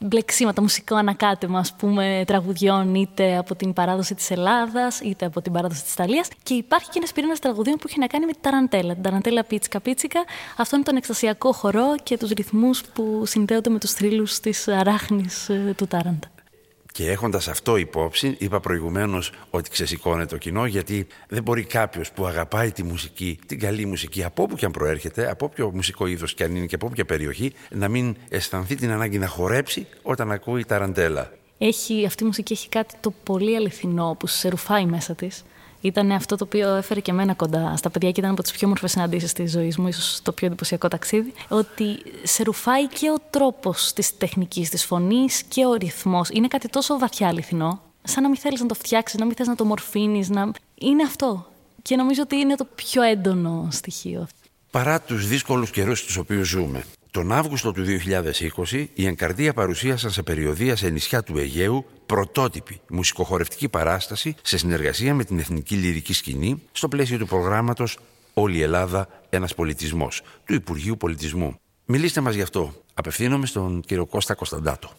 μπλεξίματα, 0.00 0.62
μουσικό 0.62 0.94
ανακάτεμα, 0.96 1.58
ας 1.58 1.74
πούμε, 1.74 2.24
τραγουδιών 2.26 2.94
είτε 2.94 3.36
από 3.36 3.54
την 3.54 3.72
παράδοση 3.72 4.14
της 4.14 4.30
Ελλάδας, 4.30 5.00
είτε 5.00 5.26
από 5.26 5.42
την 5.42 5.52
παράδοση 5.52 5.82
της 5.82 5.92
Ιταλίας. 5.92 6.28
Και 6.42 6.54
υπάρχει 6.54 6.88
και 6.88 6.98
ένας 6.98 7.12
πυρήνας 7.12 7.38
τραγουδιών 7.38 7.76
που 7.76 7.86
έχει 7.88 7.98
να 7.98 8.06
κάνει 8.06 8.26
με 8.26 8.32
την 8.32 8.40
ταραντέλα. 8.42 8.94
Την 8.94 9.02
ταραντέλα 9.02 9.44
πίτσικα 9.44 9.80
πίτσικα. 9.80 10.24
Αυτό 10.56 10.76
είναι 10.76 10.84
τον 10.84 10.96
εκστασιακό 10.96 11.52
χορό 11.52 11.94
και 12.02 12.16
τους 12.16 12.30
ρυθμούς 12.30 12.82
που 12.84 13.22
συνδέονται 13.26 13.70
με 13.70 13.78
τους 13.78 13.92
θρύλους 13.92 14.40
της 14.40 14.68
αράχνης 14.68 15.48
ε, 15.48 15.74
του 15.76 15.86
τάραντα. 15.86 16.28
Και 16.96 17.10
έχοντας 17.10 17.48
αυτό 17.48 17.76
υπόψη, 17.76 18.36
είπα 18.38 18.60
προηγουμένως 18.60 19.32
ότι 19.50 19.70
ξεσηκώνεται 19.70 20.26
το 20.26 20.36
κοινό, 20.36 20.66
γιατί 20.66 21.06
δεν 21.28 21.42
μπορεί 21.42 21.64
κάποιος 21.64 22.12
που 22.12 22.26
αγαπάει 22.26 22.72
τη 22.72 22.82
μουσική, 22.82 23.38
την 23.46 23.58
καλή 23.58 23.86
μουσική, 23.86 24.24
από 24.24 24.42
όπου 24.42 24.56
και 24.56 24.64
αν 24.64 24.70
προέρχεται, 24.70 25.30
από 25.30 25.44
όποιο 25.44 25.70
μουσικό 25.74 26.06
είδος 26.06 26.34
και 26.34 26.44
αν 26.44 26.56
είναι 26.56 26.66
και 26.66 26.74
από 26.74 26.86
όποια 26.86 27.04
περιοχή, 27.04 27.52
να 27.70 27.88
μην 27.88 28.16
αισθανθεί 28.28 28.74
την 28.74 28.90
ανάγκη 28.90 29.18
να 29.18 29.26
χορέψει 29.26 29.86
όταν 30.02 30.30
ακούει 30.30 30.64
ταραντέλα. 30.64 31.32
Έχει, 31.58 32.06
αυτή 32.06 32.22
η 32.22 32.26
μουσική 32.26 32.52
έχει 32.52 32.68
κάτι 32.68 32.94
το 33.00 33.12
πολύ 33.22 33.56
αληθινό 33.56 34.16
που 34.18 34.26
σε 34.26 34.48
ρουφάει 34.48 34.86
μέσα 34.86 35.14
της. 35.14 35.44
Ήταν 35.80 36.12
αυτό 36.12 36.36
το 36.36 36.44
οποίο 36.44 36.74
έφερε 36.74 37.00
και 37.00 37.10
εμένα 37.10 37.34
κοντά 37.34 37.76
στα 37.76 37.90
παιδιά 37.90 38.10
και 38.10 38.20
ήταν 38.20 38.32
από 38.32 38.42
τις 38.42 38.52
πιο 38.52 38.66
όμορφες 38.66 38.90
συναντήσεις 38.90 39.32
της 39.32 39.50
ζωής 39.50 39.78
μου, 39.78 39.88
ίσως 39.88 40.20
το 40.22 40.32
πιο 40.32 40.46
εντυπωσιακό 40.46 40.88
ταξίδι. 40.88 41.32
Ότι 41.48 42.02
σε 42.22 42.42
ρουφάει 42.42 42.86
και 42.86 43.10
ο 43.10 43.16
τρόπος 43.30 43.92
της 43.92 44.16
τεχνικής, 44.16 44.70
της 44.70 44.84
φωνής 44.84 45.42
και 45.42 45.66
ο 45.66 45.74
ρυθμός. 45.74 46.28
Είναι 46.32 46.48
κάτι 46.48 46.68
τόσο 46.68 46.98
βαθιά 46.98 47.28
αληθινό, 47.28 47.80
σαν 48.02 48.22
να 48.22 48.28
μην 48.28 48.38
θέλεις 48.38 48.60
να 48.60 48.66
το 48.66 48.74
φτιάξεις, 48.74 49.18
να 49.18 49.24
μην 49.24 49.34
θες 49.34 49.46
να 49.46 49.54
το 49.54 49.64
μορφύνεις. 49.64 50.28
Να... 50.28 50.50
Είναι 50.74 51.02
αυτό. 51.02 51.46
Και 51.82 51.96
νομίζω 51.96 52.22
ότι 52.22 52.36
είναι 52.36 52.54
το 52.54 52.66
πιο 52.74 53.02
έντονο 53.02 53.68
στοιχείο. 53.70 54.26
Παρά 54.70 55.00
τους 55.00 55.28
δύσκολους 55.28 55.70
καιρούς 55.70 55.98
στους 55.98 56.16
οποίους 56.16 56.48
ζούμε, 56.48 56.84
τον 57.16 57.32
Αύγουστο 57.32 57.72
του 57.72 57.84
2020 58.70 58.86
η 58.94 59.06
Ενκαρδία 59.06 59.52
παρουσίασαν 59.52 60.10
σε 60.10 60.22
περιοδία 60.22 60.76
σε 60.76 60.88
νησιά 60.88 61.22
του 61.22 61.38
Αιγαίου 61.38 61.84
πρωτότυπη 62.06 62.80
μουσικοχορευτική 62.88 63.68
παράσταση 63.68 64.34
σε 64.42 64.58
συνεργασία 64.58 65.14
με 65.14 65.24
την 65.24 65.38
Εθνική 65.38 65.74
Λυρική 65.74 66.12
Σκηνή 66.12 66.62
στο 66.72 66.88
πλαίσιο 66.88 67.18
του 67.18 67.26
προγράμματος 67.26 67.98
«Όλη 68.34 68.56
η 68.56 68.62
Ελλάδα, 68.62 69.08
ένας 69.30 69.54
πολιτισμός» 69.54 70.22
του 70.44 70.54
Υπουργείου 70.54 70.96
Πολιτισμού. 70.96 71.58
Μιλήστε 71.84 72.20
μας 72.20 72.34
γι' 72.34 72.42
αυτό. 72.42 72.74
Απευθύνομαι 72.94 73.46
στον 73.46 73.80
κύριο 73.80 74.06
Κώστα 74.06 74.34
Κωνσταντάτο. 74.34 74.90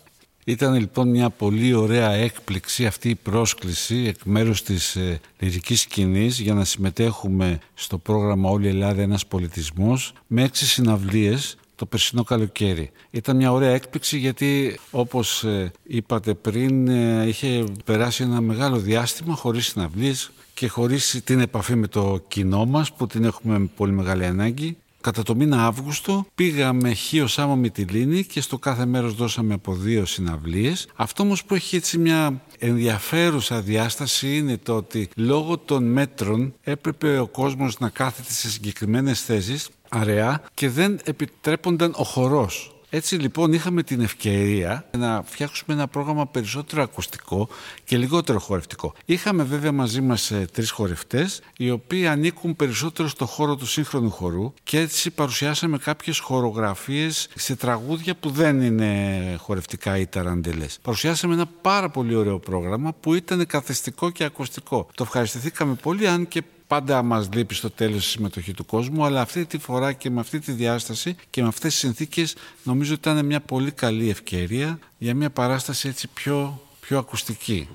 Ήταν 0.46 0.74
λοιπόν 0.74 1.10
μια 1.10 1.30
πολύ 1.30 1.74
ωραία 1.74 2.12
έκπληξη 2.12 2.86
αυτή 2.86 3.10
η 3.10 3.16
πρόσκληση 3.16 4.04
εκ 4.08 4.24
μέρους 4.24 4.64
της 4.64 4.96
ε, 4.96 5.20
λυρικής 5.40 5.82
σκηνής 5.82 6.40
για 6.40 6.54
να 6.54 6.66
συμμετέχουμε 6.66 7.60
στο 7.74 7.98
πρόγραμμα 7.98 8.50
«Όλη 8.50 8.66
η 8.66 8.70
Ελλάδα 8.70 9.02
ένας 9.02 9.26
πολιτισμός» 9.26 10.14
με 10.28 10.44
έξι 10.44 10.66
συναυλίες 10.66 11.58
το 11.77 11.86
περσινό 11.86 12.24
καλοκαίρι. 12.24 12.91
Ήταν 13.10 13.36
μια 13.36 13.51
ωραία 13.51 13.74
έκπληξη 13.74 14.17
γιατί 14.17 14.79
όπως 14.91 15.43
ε, 15.43 15.72
είπατε 15.84 16.34
πριν 16.34 16.88
ε, 16.88 17.27
είχε 17.27 17.63
περάσει 17.86 18.24
ένα 18.24 18.41
μεγάλο 18.41 18.77
διάστημα 18.77 19.36
χωρίς 19.36 19.65
συναυλίες 19.65 20.31
και 20.53 20.67
χωρίς 20.67 21.22
την 21.24 21.39
επαφή 21.39 21.75
με 21.75 21.88
το 21.88 22.24
κοινό 22.27 22.65
μας 22.65 22.93
που 22.93 23.07
την 23.07 23.24
έχουμε 23.24 23.60
με 23.60 23.69
πολύ 23.75 23.91
μεγάλη 23.91 24.25
ανάγκη. 24.25 24.77
Κατά 25.01 25.24
το 25.24 25.36
μήνα 25.36 25.65
Αύγουστο 25.65 26.25
πήγαμε 26.36 26.93
Χίο 26.93 27.27
Σάμο 27.27 27.55
Μυτιλίνη 27.55 28.24
και 28.24 28.41
στο 28.41 28.57
κάθε 28.57 28.86
μέρος 28.86 29.13
δώσαμε 29.13 29.53
από 29.53 29.74
δύο 29.74 30.05
συναυλίες. 30.05 30.88
Αυτό 30.96 31.24
όμως 31.24 31.43
που 31.43 31.55
έχει 31.55 31.75
έτσι 31.75 31.98
μια 31.98 32.41
ενδιαφέρουσα 32.60 33.62
διάσταση 33.62 34.38
είναι 34.38 34.57
το 34.57 34.75
ότι 34.75 35.10
λόγω 35.15 35.57
των 35.57 35.84
μέτρων 35.84 36.53
έπρεπε 36.63 37.19
ο 37.19 37.27
κόσμος 37.27 37.79
να 37.79 37.89
κάθεται 37.89 38.31
σε 38.31 38.50
συγκεκριμένες 38.50 39.22
θέσεις 39.22 39.69
αραιά 39.89 40.44
και 40.53 40.70
δεν 40.70 41.00
επιτρέπονταν 41.03 41.94
ο 41.98 42.03
χορός. 42.03 42.72
Έτσι 42.89 43.15
λοιπόν 43.15 43.53
είχαμε 43.53 43.84
την 43.84 44.01
ευκαιρία 44.01 44.89
να 44.98 45.24
φτιάξουμε 45.25 45.75
ένα 45.75 45.88
πρόγραμμα 45.88 46.27
περισσότερο 46.27 46.84
ακουστικό 46.84 47.48
και 47.84 47.98
λιγότερο 47.98 48.39
χορευτικό. 48.39 48.94
Είχαμε 49.06 49.44
βέβαια 49.44 49.72
μαζί 49.72 50.01
μας 50.01 50.32
ε, 50.32 50.48
τρεις 50.53 50.70
χορευτές 50.70 51.41
οι 51.58 51.70
οποίοι 51.70 52.08
ανήκουν 52.08 52.56
περισσότερο 52.56 53.08
στο 53.08 53.25
χώρο 53.25 53.56
του 53.56 53.65
σύγχρονου 53.65 54.10
χορού 54.10 54.53
και 54.63 54.79
έτσι 54.79 55.12
παρουσιάσαμε 55.12 55.77
κάποιες 55.77 56.20
χορογραφίες 56.20 57.29
σε 57.36 57.56
τραγούδια 57.56 58.15
που 58.15 58.29
δεν 58.29 58.62
είναι 58.62 59.36
χορευτικά 59.39 59.98
ή 59.98 60.08
ταραντελές. 60.08 60.77
Παρουσιάσαμε 60.82 61.34
ένα 61.34 61.46
πάρα 61.62 61.89
πολύ 61.89 62.15
ωραίο 62.15 62.39
πρόγραμμα 62.39 62.94
που 62.94 63.13
ήταν 63.13 63.46
καθεστικό 63.46 64.10
και 64.10 64.24
ακουστικό. 64.24 64.88
Το 64.96 65.03
ευχαριστηθήκαμε 65.03 65.74
πολύ 65.74 66.08
αν 66.08 66.27
και 66.27 66.44
πάντα 66.68 67.02
μας 67.02 67.30
λείπει 67.34 67.54
στο 67.54 67.70
τέλος 67.70 68.06
η 68.06 68.10
συμμετοχή 68.10 68.54
του 68.54 68.66
κόσμου, 68.66 69.06
αλλά 69.06 69.22
αυτή 69.22 69.46
τη 69.46 69.58
φορά 69.58 69.94
και 69.94 70.10
με 70.10 70.20
αυτή 70.20 70.40
τη 70.40 70.52
διάσταση 70.52 71.16
και 71.30 71.42
με 71.42 71.48
αυτές 71.48 71.72
τις 71.72 71.80
συνθήκες 71.80 72.36
νομίζω 72.64 72.94
ότι 72.94 73.10
ήταν 73.10 73.26
μια 73.26 73.42
πολύ 73.42 73.72
καλή 73.72 74.10
ευκαιρία 74.10 74.80
για 74.98 75.16
μια 75.16 75.30
παράσταση 75.30 75.88
έτσι 75.88 76.08
πιο, 76.08 76.62
πιο 76.80 76.98
ακουστική. 76.98 77.68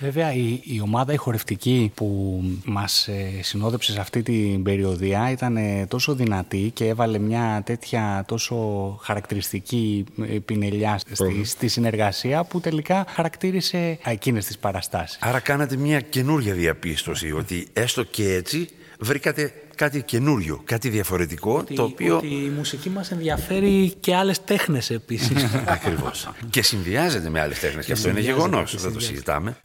Βέβαια 0.00 0.34
η, 0.34 0.60
η 0.62 0.80
ομάδα 0.82 1.12
η 1.12 1.16
χορευτική 1.16 1.92
που 1.94 2.40
μας 2.64 3.08
ε, 3.08 3.42
συνόδεψε 3.42 3.92
σε 3.92 4.00
αυτή 4.00 4.22
την 4.22 4.62
περιοδία 4.62 5.30
ήταν 5.30 5.56
ε, 5.56 5.86
τόσο 5.88 6.14
δυνατή 6.14 6.70
και 6.74 6.86
έβαλε 6.86 7.18
μια 7.18 7.62
τέτοια 7.64 8.24
τόσο 8.26 8.56
χαρακτηριστική 9.02 10.04
ε, 10.22 10.38
πινελιά 10.44 10.98
στη, 10.98 11.44
στη, 11.44 11.68
συνεργασία 11.68 12.44
που 12.44 12.60
τελικά 12.60 13.04
χαρακτήρισε 13.08 13.98
εκείνες 14.04 14.46
τις 14.46 14.58
παραστάσεις. 14.58 15.18
Άρα 15.20 15.40
κάνατε 15.40 15.76
μια 15.76 16.00
καινούργια 16.00 16.54
διαπίστωση 16.54 17.32
ότι 17.32 17.68
έστω 17.72 18.02
και 18.02 18.32
έτσι 18.34 18.68
βρήκατε 18.98 19.52
κάτι 19.74 20.02
καινούριο, 20.02 20.62
κάτι 20.64 20.88
διαφορετικό 20.88 21.54
ότι, 21.54 21.74
το 21.74 21.82
οποίο... 21.82 22.16
Ότι 22.16 22.26
η 22.26 22.52
μουσική 22.56 22.90
μας 22.90 23.10
ενδιαφέρει 23.10 23.94
και 24.00 24.14
άλλες 24.14 24.44
τέχνες 24.44 24.90
επίσης. 24.90 25.44
Ακριβώς. 25.66 26.30
και 26.50 26.62
συνδυάζεται 26.62 27.28
με 27.28 27.40
άλλες 27.40 27.60
τέχνες 27.60 27.84
και, 27.84 27.92
και 27.92 27.98
αυτό 27.98 28.08
είναι 28.08 28.20
γεγονός, 28.20 28.76
δεν 28.82 28.92
το 28.92 29.00
συζητάμε. 29.00 29.56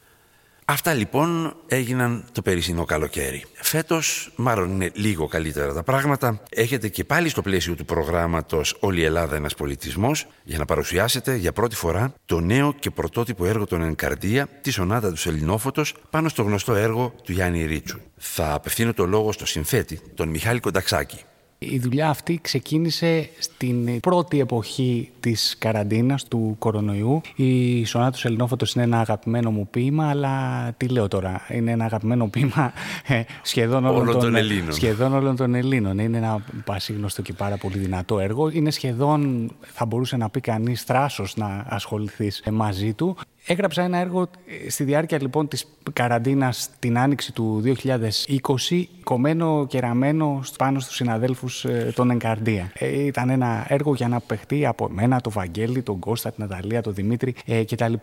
Αυτά 0.67 0.93
λοιπόν 0.93 1.55
έγιναν 1.67 2.25
το 2.31 2.41
περσινό 2.41 2.85
καλοκαίρι. 2.85 3.45
Φέτος, 3.53 4.31
μάλλον 4.35 4.69
είναι 4.69 4.91
λίγο 4.93 5.27
καλύτερα 5.27 5.73
τα 5.73 5.83
πράγματα, 5.83 6.41
έχετε 6.49 6.87
και 6.87 7.03
πάλι 7.03 7.29
στο 7.29 7.41
πλαίσιο 7.41 7.75
του 7.75 7.85
προγράμματος 7.85 8.77
Όλη 8.79 9.01
η 9.01 9.03
Ελλάδα 9.03 9.35
ένας 9.35 9.53
πολιτισμός 9.53 10.27
για 10.43 10.57
να 10.57 10.65
παρουσιάσετε 10.65 11.35
για 11.35 11.53
πρώτη 11.53 11.75
φορά 11.75 12.13
το 12.25 12.39
νέο 12.39 12.73
και 12.73 12.89
πρωτότυπο 12.89 13.45
έργο 13.45 13.65
των 13.65 13.81
Ενκαρδία, 13.81 14.47
τη 14.61 14.71
Σονάτα 14.71 15.13
του 15.13 15.29
Ελληνόφωτος, 15.29 15.95
πάνω 16.09 16.29
στο 16.29 16.43
γνωστό 16.43 16.75
έργο 16.75 17.13
του 17.23 17.31
Γιάννη 17.31 17.65
Ρίτσου. 17.65 17.99
Θα 18.17 18.53
απευθύνω 18.53 18.93
το 18.93 19.05
λόγο 19.05 19.31
στο 19.31 19.45
συνθέτη, 19.45 19.99
τον 20.15 20.29
Μιχάλη 20.29 20.59
Κονταξάκη. 20.59 21.19
Η 21.57 21.79
δουλειά 21.79 22.09
αυτή 22.09 22.39
ξεκίνησε 22.41 23.29
στην 23.39 23.99
πρώτη 23.99 24.39
εποχή 24.39 25.09
της 25.19 25.55
καραντίνας 25.59 26.23
του 26.23 26.55
κορονοϊού. 26.59 27.21
Η 27.35 27.85
Σονάτος 27.85 28.25
Ελληνόφωτος 28.25 28.73
είναι 28.73 28.83
ένα 28.83 28.99
αγαπημένο 28.99 29.51
μου 29.51 29.67
ποίημα, 29.71 30.09
αλλά 30.09 30.71
τι 30.77 30.87
λέω 30.87 31.07
τώρα, 31.07 31.41
είναι 31.49 31.71
ένα 31.71 31.85
αγαπημένο 31.85 32.27
ποίημα 32.27 32.73
ε, 33.07 33.21
σχεδόν 33.41 33.85
όλων, 33.85 34.05
των, 34.05 34.19
των, 34.19 34.35
Ελλήνων. 34.35 34.73
σχεδόν 34.73 35.13
όλων 35.13 35.35
των 35.35 35.55
Ελλήνων. 35.55 35.99
Είναι 35.99 36.17
ένα 36.17 36.43
πασίγνωστο 36.65 37.21
και 37.21 37.33
πάρα 37.33 37.57
πολύ 37.57 37.77
δυνατό 37.77 38.19
έργο. 38.19 38.49
Είναι 38.49 38.71
σχεδόν, 38.71 39.51
θα 39.61 39.85
μπορούσε 39.85 40.17
να 40.17 40.29
πει 40.29 40.39
κανείς, 40.41 40.81
θράσος 40.81 41.35
να 41.35 41.65
ασχοληθείς 41.67 42.43
μαζί 42.51 42.93
του. 42.93 43.17
Έγραψα 43.47 43.81
ένα 43.83 43.97
έργο 43.97 44.27
ε, 44.65 44.69
στη 44.69 44.83
διάρκεια 44.83 45.21
λοιπόν 45.21 45.47
της 45.47 45.65
καραντίνας 45.93 46.69
την 46.79 46.97
άνοιξη 46.97 47.33
του 47.33 47.63
2020 47.65 48.83
κομμένο 49.03 49.65
και 49.67 49.79
ραμμένο 49.79 50.41
πάνω 50.57 50.79
στους 50.79 50.95
συναδέλφους 50.95 51.65
ε, 51.65 51.91
των 51.95 52.11
Εγκαρδία. 52.11 52.71
Ε, 52.73 53.05
ήταν 53.05 53.29
ένα 53.29 53.65
έργο 53.67 53.93
για 53.93 54.07
να 54.07 54.19
παιχτεί 54.19 54.65
από 54.65 54.89
μένα, 54.89 55.21
το 55.21 55.29
Βαγγέλη, 55.29 55.81
τον 55.81 55.99
Κώστα, 55.99 56.31
την 56.31 56.47
Ναταλία, 56.47 56.81
τον 56.81 56.93
Δημήτρη 56.93 57.35
ε, 57.45 57.63
κτλ. 57.63 57.93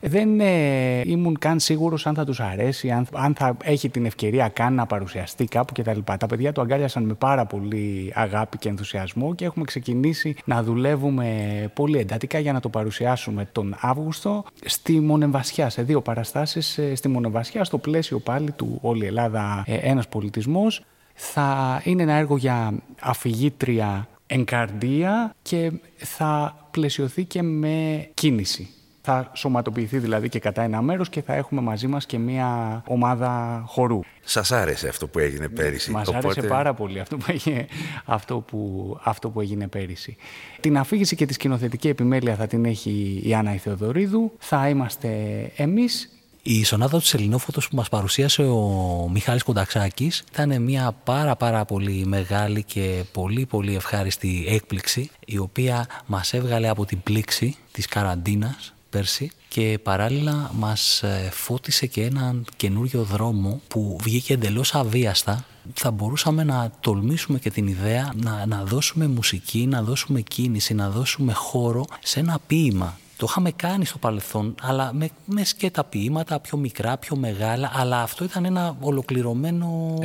Δεν 0.00 0.40
ε, 0.40 1.00
ήμουν 1.04 1.38
καν 1.38 1.60
σίγουρος 1.60 2.06
αν 2.06 2.14
θα 2.14 2.24
τους 2.24 2.40
αρέσει, 2.40 2.90
αν, 2.90 3.06
αν 3.12 3.34
θα 3.34 3.56
έχει 3.62 3.88
την 3.88 4.04
ευκαιρία 4.04 4.48
καν 4.48 4.74
να 4.74 4.86
παρουσιαστεί 4.86 5.44
κάπου 5.44 5.72
κτλ. 5.72 5.98
Τα 6.18 6.26
παιδιά 6.26 6.52
το 6.52 6.60
αγκάλιασαν 6.60 7.02
με 7.02 7.14
πάρα 7.14 7.46
πολύ 7.46 8.12
αγάπη 8.14 8.58
και 8.58 8.68
ενθουσιασμό 8.68 9.34
και 9.34 9.44
έχουμε 9.44 9.64
ξεκινήσει 9.64 10.36
να 10.44 10.62
δουλεύουμε 10.62 11.26
πολύ 11.74 11.98
εντατικά 11.98 12.38
για 12.38 12.52
να 12.52 12.60
το 12.60 12.68
παρουσιάσουμε 12.68 13.48
τον 13.52 13.76
Αύγουστο 13.80 14.44
στη 14.86 15.00
Μονεμβασιά, 15.00 15.70
σε 15.70 15.82
δύο 15.82 16.00
παραστάσεις 16.00 16.78
ε, 16.78 16.94
στη 16.94 17.08
Μονεμβασιά, 17.08 17.64
στο 17.64 17.78
πλαίσιο 17.78 18.18
πάλι 18.18 18.50
του 18.50 18.78
Όλη 18.82 19.06
Ελλάδα 19.06 19.64
ε, 19.66 19.74
ένας 19.74 20.08
πολιτισμός. 20.08 20.84
Θα 21.14 21.80
είναι 21.84 22.02
ένα 22.02 22.12
έργο 22.12 22.36
για 22.36 22.82
αφηγήτρια 23.00 24.08
εγκαρδία 24.26 25.34
και 25.42 25.72
θα 25.96 26.56
πλαισιωθεί 26.70 27.24
και 27.24 27.42
με 27.42 28.08
κίνηση. 28.14 28.68
Θα 29.06 29.30
σωματοποιηθεί 29.34 29.98
δηλαδή 29.98 30.28
και 30.28 30.38
κατά 30.38 30.62
ένα 30.62 30.82
μέρος 30.82 31.08
και 31.08 31.22
θα 31.22 31.34
έχουμε 31.34 31.60
μαζί 31.60 31.86
μας 31.86 32.06
και 32.06 32.18
μια 32.18 32.82
ομάδα 32.86 33.62
χορού. 33.66 34.00
Σας 34.24 34.52
άρεσε 34.52 34.88
αυτό 34.88 35.06
που 35.06 35.18
έγινε 35.18 35.48
πέρυσι. 35.48 35.90
Μας 35.90 36.08
Οπότε... 36.08 36.26
άρεσε 36.26 36.42
πάρα 36.42 36.74
πολύ 36.74 37.00
αυτό 37.00 37.16
που, 37.16 37.24
έγινε, 37.28 37.66
αυτό, 38.04 38.40
που, 38.40 38.98
αυτό 39.02 39.30
που 39.30 39.40
έγινε 39.40 39.68
πέρυσι. 39.68 40.16
Την 40.60 40.78
αφήγηση 40.78 41.16
και 41.16 41.26
τη 41.26 41.32
σκηνοθετική 41.32 41.88
επιμέλεια 41.88 42.34
θα 42.34 42.46
την 42.46 42.64
έχει 42.64 43.20
η 43.24 43.34
Άννα 43.34 43.54
Ιθεοδωρίδου. 43.54 44.32
Θα 44.38 44.68
είμαστε 44.68 45.08
εμείς 45.56 46.08
η 46.42 46.64
σονάδα 46.64 46.98
του 46.98 47.06
Ελληνόφωτος 47.12 47.68
που 47.68 47.76
μας 47.76 47.88
παρουσίασε 47.88 48.42
ο 48.42 49.08
Μιχάλης 49.12 49.42
Κονταξάκης 49.42 50.24
ήταν 50.32 50.62
μια 50.62 50.94
πάρα 51.04 51.36
πάρα 51.36 51.64
πολύ 51.64 52.04
μεγάλη 52.06 52.62
και 52.62 53.04
πολύ 53.12 53.46
πολύ 53.46 53.74
ευχάριστη 53.74 54.44
έκπληξη 54.48 55.10
η 55.26 55.38
οποία 55.38 55.86
μας 56.06 56.32
έβγαλε 56.32 56.68
από 56.68 56.84
την 56.84 57.02
πλήξη 57.02 57.56
της 57.72 57.86
καραντίνας 57.86 58.74
πέρσι 58.94 59.30
και 59.48 59.78
παράλληλα 59.82 60.50
μας 60.54 61.02
ε, 61.02 61.28
φώτισε 61.32 61.86
και 61.86 62.02
έναν 62.02 62.44
καινούριο 62.56 63.02
δρόμο 63.02 63.60
που 63.68 63.98
βγήκε 64.02 64.32
εντελώς 64.32 64.74
αβίαστα. 64.74 65.44
Θα 65.74 65.90
μπορούσαμε 65.90 66.44
να 66.44 66.70
τολμήσουμε 66.80 67.38
και 67.38 67.50
την 67.50 67.66
ιδέα 67.66 68.12
να, 68.16 68.46
να 68.46 68.64
δώσουμε 68.64 69.06
μουσική, 69.06 69.66
να 69.66 69.82
δώσουμε 69.82 70.20
κίνηση, 70.20 70.74
να 70.74 70.90
δώσουμε 70.90 71.32
χώρο 71.32 71.84
σε 72.02 72.20
ένα 72.20 72.38
ποίημα 72.46 72.98
το 73.16 73.26
είχαμε 73.28 73.50
κάνει 73.50 73.84
στο 73.84 73.98
παρελθόν, 73.98 74.54
αλλά 74.60 74.92
με, 74.92 75.08
μες 75.24 75.48
σκέτα 75.48 75.84
ποίηματα, 75.84 76.40
πιο 76.40 76.58
μικρά, 76.58 76.96
πιο 76.96 77.16
μεγάλα, 77.16 77.70
αλλά 77.74 78.02
αυτό 78.02 78.24
ήταν 78.24 78.44
ένα 78.44 78.76
ολοκληρωμένο 78.80 79.98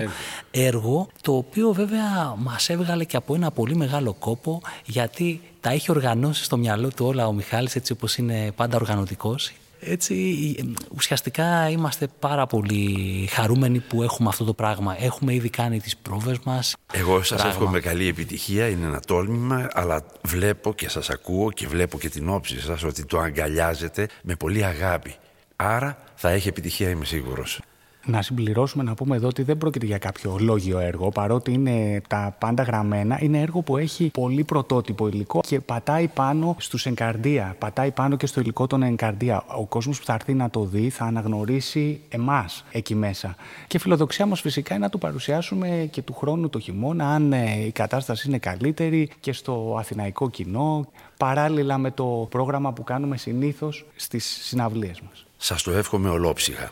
έργο, 0.51 1.07
το 1.21 1.35
οποίο 1.35 1.71
βέβαια 1.71 2.33
μας 2.37 2.69
έβγαλε 2.69 3.03
και 3.03 3.17
από 3.17 3.35
ένα 3.35 3.51
πολύ 3.51 3.75
μεγάλο 3.75 4.13
κόπο, 4.13 4.61
γιατί 4.85 5.41
τα 5.61 5.69
έχει 5.69 5.91
οργανώσει 5.91 6.43
στο 6.43 6.57
μυαλό 6.57 6.87
του 6.87 7.05
όλα 7.05 7.27
ο 7.27 7.33
Μιχάλης, 7.33 7.75
έτσι 7.75 7.91
όπως 7.91 8.17
είναι 8.17 8.51
πάντα 8.55 8.75
οργανωτικός. 8.75 9.51
Έτσι, 9.81 10.55
ουσιαστικά 10.95 11.69
είμαστε 11.69 12.07
πάρα 12.19 12.47
πολύ 12.47 13.27
χαρούμενοι 13.31 13.79
που 13.79 14.03
έχουμε 14.03 14.29
αυτό 14.29 14.43
το 14.43 14.53
πράγμα. 14.53 14.95
Έχουμε 15.03 15.33
ήδη 15.33 15.49
κάνει 15.49 15.79
τις 15.79 15.97
πρόβες 15.97 16.39
μας. 16.43 16.75
Εγώ 16.93 17.23
σας 17.23 17.41
πράγμα. 17.41 17.49
εύχομαι 17.49 17.79
καλή 17.79 18.07
επιτυχία, 18.07 18.67
είναι 18.67 18.85
ένα 18.85 18.99
τόλμημα, 18.99 19.67
αλλά 19.71 20.03
βλέπω 20.21 20.73
και 20.73 20.89
σας 20.89 21.09
ακούω 21.09 21.51
και 21.51 21.67
βλέπω 21.67 21.99
και 21.99 22.09
την 22.09 22.29
όψη 22.29 22.61
σας 22.61 22.83
ότι 22.83 23.05
το 23.05 23.19
αγκαλιάζετε 23.19 24.07
με 24.21 24.35
πολύ 24.35 24.65
αγάπη. 24.65 25.15
Άρα 25.55 25.97
θα 26.15 26.29
έχει 26.29 26.47
επιτυχία, 26.47 26.89
είμαι 26.89 27.05
σίγουρος. 27.05 27.59
Να 28.05 28.21
συμπληρώσουμε 28.21 28.83
να 28.83 28.93
πούμε 28.93 29.15
εδώ 29.15 29.27
ότι 29.27 29.43
δεν 29.43 29.57
πρόκειται 29.57 29.85
για 29.85 29.97
κάποιο 29.97 30.37
λόγιο 30.39 30.79
έργο, 30.79 31.09
παρότι 31.09 31.51
είναι 31.51 32.01
τα 32.07 32.35
πάντα 32.39 32.63
γραμμένα. 32.63 33.17
Είναι 33.21 33.41
έργο 33.41 33.61
που 33.61 33.77
έχει 33.77 34.09
πολύ 34.13 34.43
πρωτότυπο 34.43 35.07
υλικό 35.07 35.39
και 35.47 35.59
πατάει 35.59 36.07
πάνω 36.07 36.55
στου 36.59 36.89
εγκαρδία. 36.89 37.55
Πατάει 37.59 37.91
πάνω 37.91 38.15
και 38.15 38.25
στο 38.25 38.39
υλικό 38.39 38.67
των 38.67 38.83
εγκαρδία. 38.83 39.43
Ο 39.57 39.65
κόσμος 39.65 39.99
που 39.99 40.05
θα 40.05 40.13
έρθει 40.13 40.33
να 40.33 40.49
το 40.49 40.65
δει 40.65 40.89
θα 40.89 41.05
αναγνωρίσει 41.05 41.99
εμάς 42.09 42.65
εκεί 42.71 42.95
μέσα. 42.95 43.35
Και 43.67 43.77
η 43.77 43.79
φιλοδοξία 43.79 44.25
μας 44.25 44.41
φυσικά 44.41 44.75
είναι 44.75 44.83
να 44.83 44.89
το 44.89 44.97
παρουσιάσουμε 44.97 45.87
και 45.91 46.01
του 46.01 46.13
χρόνου 46.13 46.49
το 46.49 46.59
χειμώνα, 46.59 47.13
αν 47.13 47.33
ε, 47.33 47.65
η 47.65 47.71
κατάσταση 47.71 48.27
είναι 48.27 48.37
καλύτερη 48.37 49.09
και 49.19 49.33
στο 49.33 49.75
αθηναϊκό 49.79 50.29
κοινό, 50.29 50.87
παράλληλα 51.17 51.77
με 51.77 51.91
το 51.91 52.27
πρόγραμμα 52.29 52.73
που 52.73 52.83
κάνουμε 52.83 53.17
συνήθως 53.17 53.85
στις 53.95 54.39
συναυλίες 54.41 55.01
μας. 55.01 55.25
Σας 55.37 55.63
το 55.63 55.71
εύχομαι 55.71 56.09
ολόψυχα. 56.09 56.71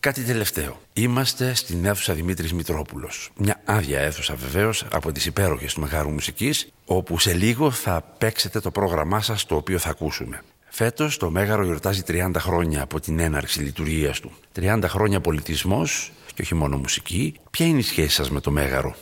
Κάτι 0.00 0.22
τελευταίο. 0.22 0.80
Είμαστε 0.92 1.54
στην 1.54 1.84
αίθουσα 1.84 2.14
Δημήτρης 2.14 2.52
Μητρόπουλος. 2.52 3.30
Μια 3.36 3.60
άδεια 3.64 4.00
αίθουσα 4.00 4.34
βεβαίως 4.34 4.84
από 4.92 5.12
τις 5.12 5.26
υπέροχες 5.26 5.74
του 5.74 5.80
Μεγάρου 5.80 6.10
Μουσικής, 6.10 6.68
όπου 6.84 7.18
σε 7.18 7.32
λίγο 7.32 7.70
θα 7.70 8.00
παίξετε 8.18 8.60
το 8.60 8.70
πρόγραμμά 8.70 9.22
σας 9.22 9.46
το 9.46 9.54
οποίο 9.54 9.78
θα 9.78 9.90
ακούσουμε. 9.90 10.42
Φέτος 10.68 11.16
το 11.16 11.30
Μέγαρο 11.30 11.64
γιορτάζει 11.64 12.02
30 12.02 12.30
χρόνια 12.40 12.82
από 12.82 13.00
την 13.00 13.18
έναρξη 13.18 13.60
λειτουργίας 13.60 14.20
του. 14.20 14.32
30 14.52 14.82
χρόνια 14.88 15.20
πολιτισμός 15.20 16.12
και 16.34 16.42
όχι 16.42 16.54
μόνο 16.54 16.76
μουσική. 16.76 17.34
Ποια 17.50 17.66
είναι 17.66 17.78
η 17.78 17.82
σχέση 17.82 18.14
σας 18.14 18.30
με 18.30 18.40
το 18.40 18.50
Μέγαρο, 18.50 18.94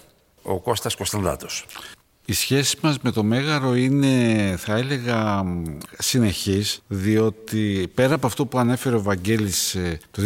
ο 0.43 0.61
Κώστας 0.61 0.95
Κωνσταντάτος. 0.95 1.67
Η 2.29 2.33
σχέση 2.33 2.77
μας 2.83 2.99
με 3.03 3.11
το 3.11 3.23
Μέγαρο 3.23 3.75
είναι, 3.75 4.55
θα 4.59 4.77
έλεγα, 4.77 5.45
συνεχής, 5.99 6.81
διότι 6.87 7.89
πέρα 7.95 8.15
από 8.15 8.27
αυτό 8.27 8.47
που 8.47 8.59
ανέφερε 8.59 8.97
ο 8.97 9.03
Βαγγέλης 9.03 9.75
ε, 9.75 9.99
το 10.11 10.23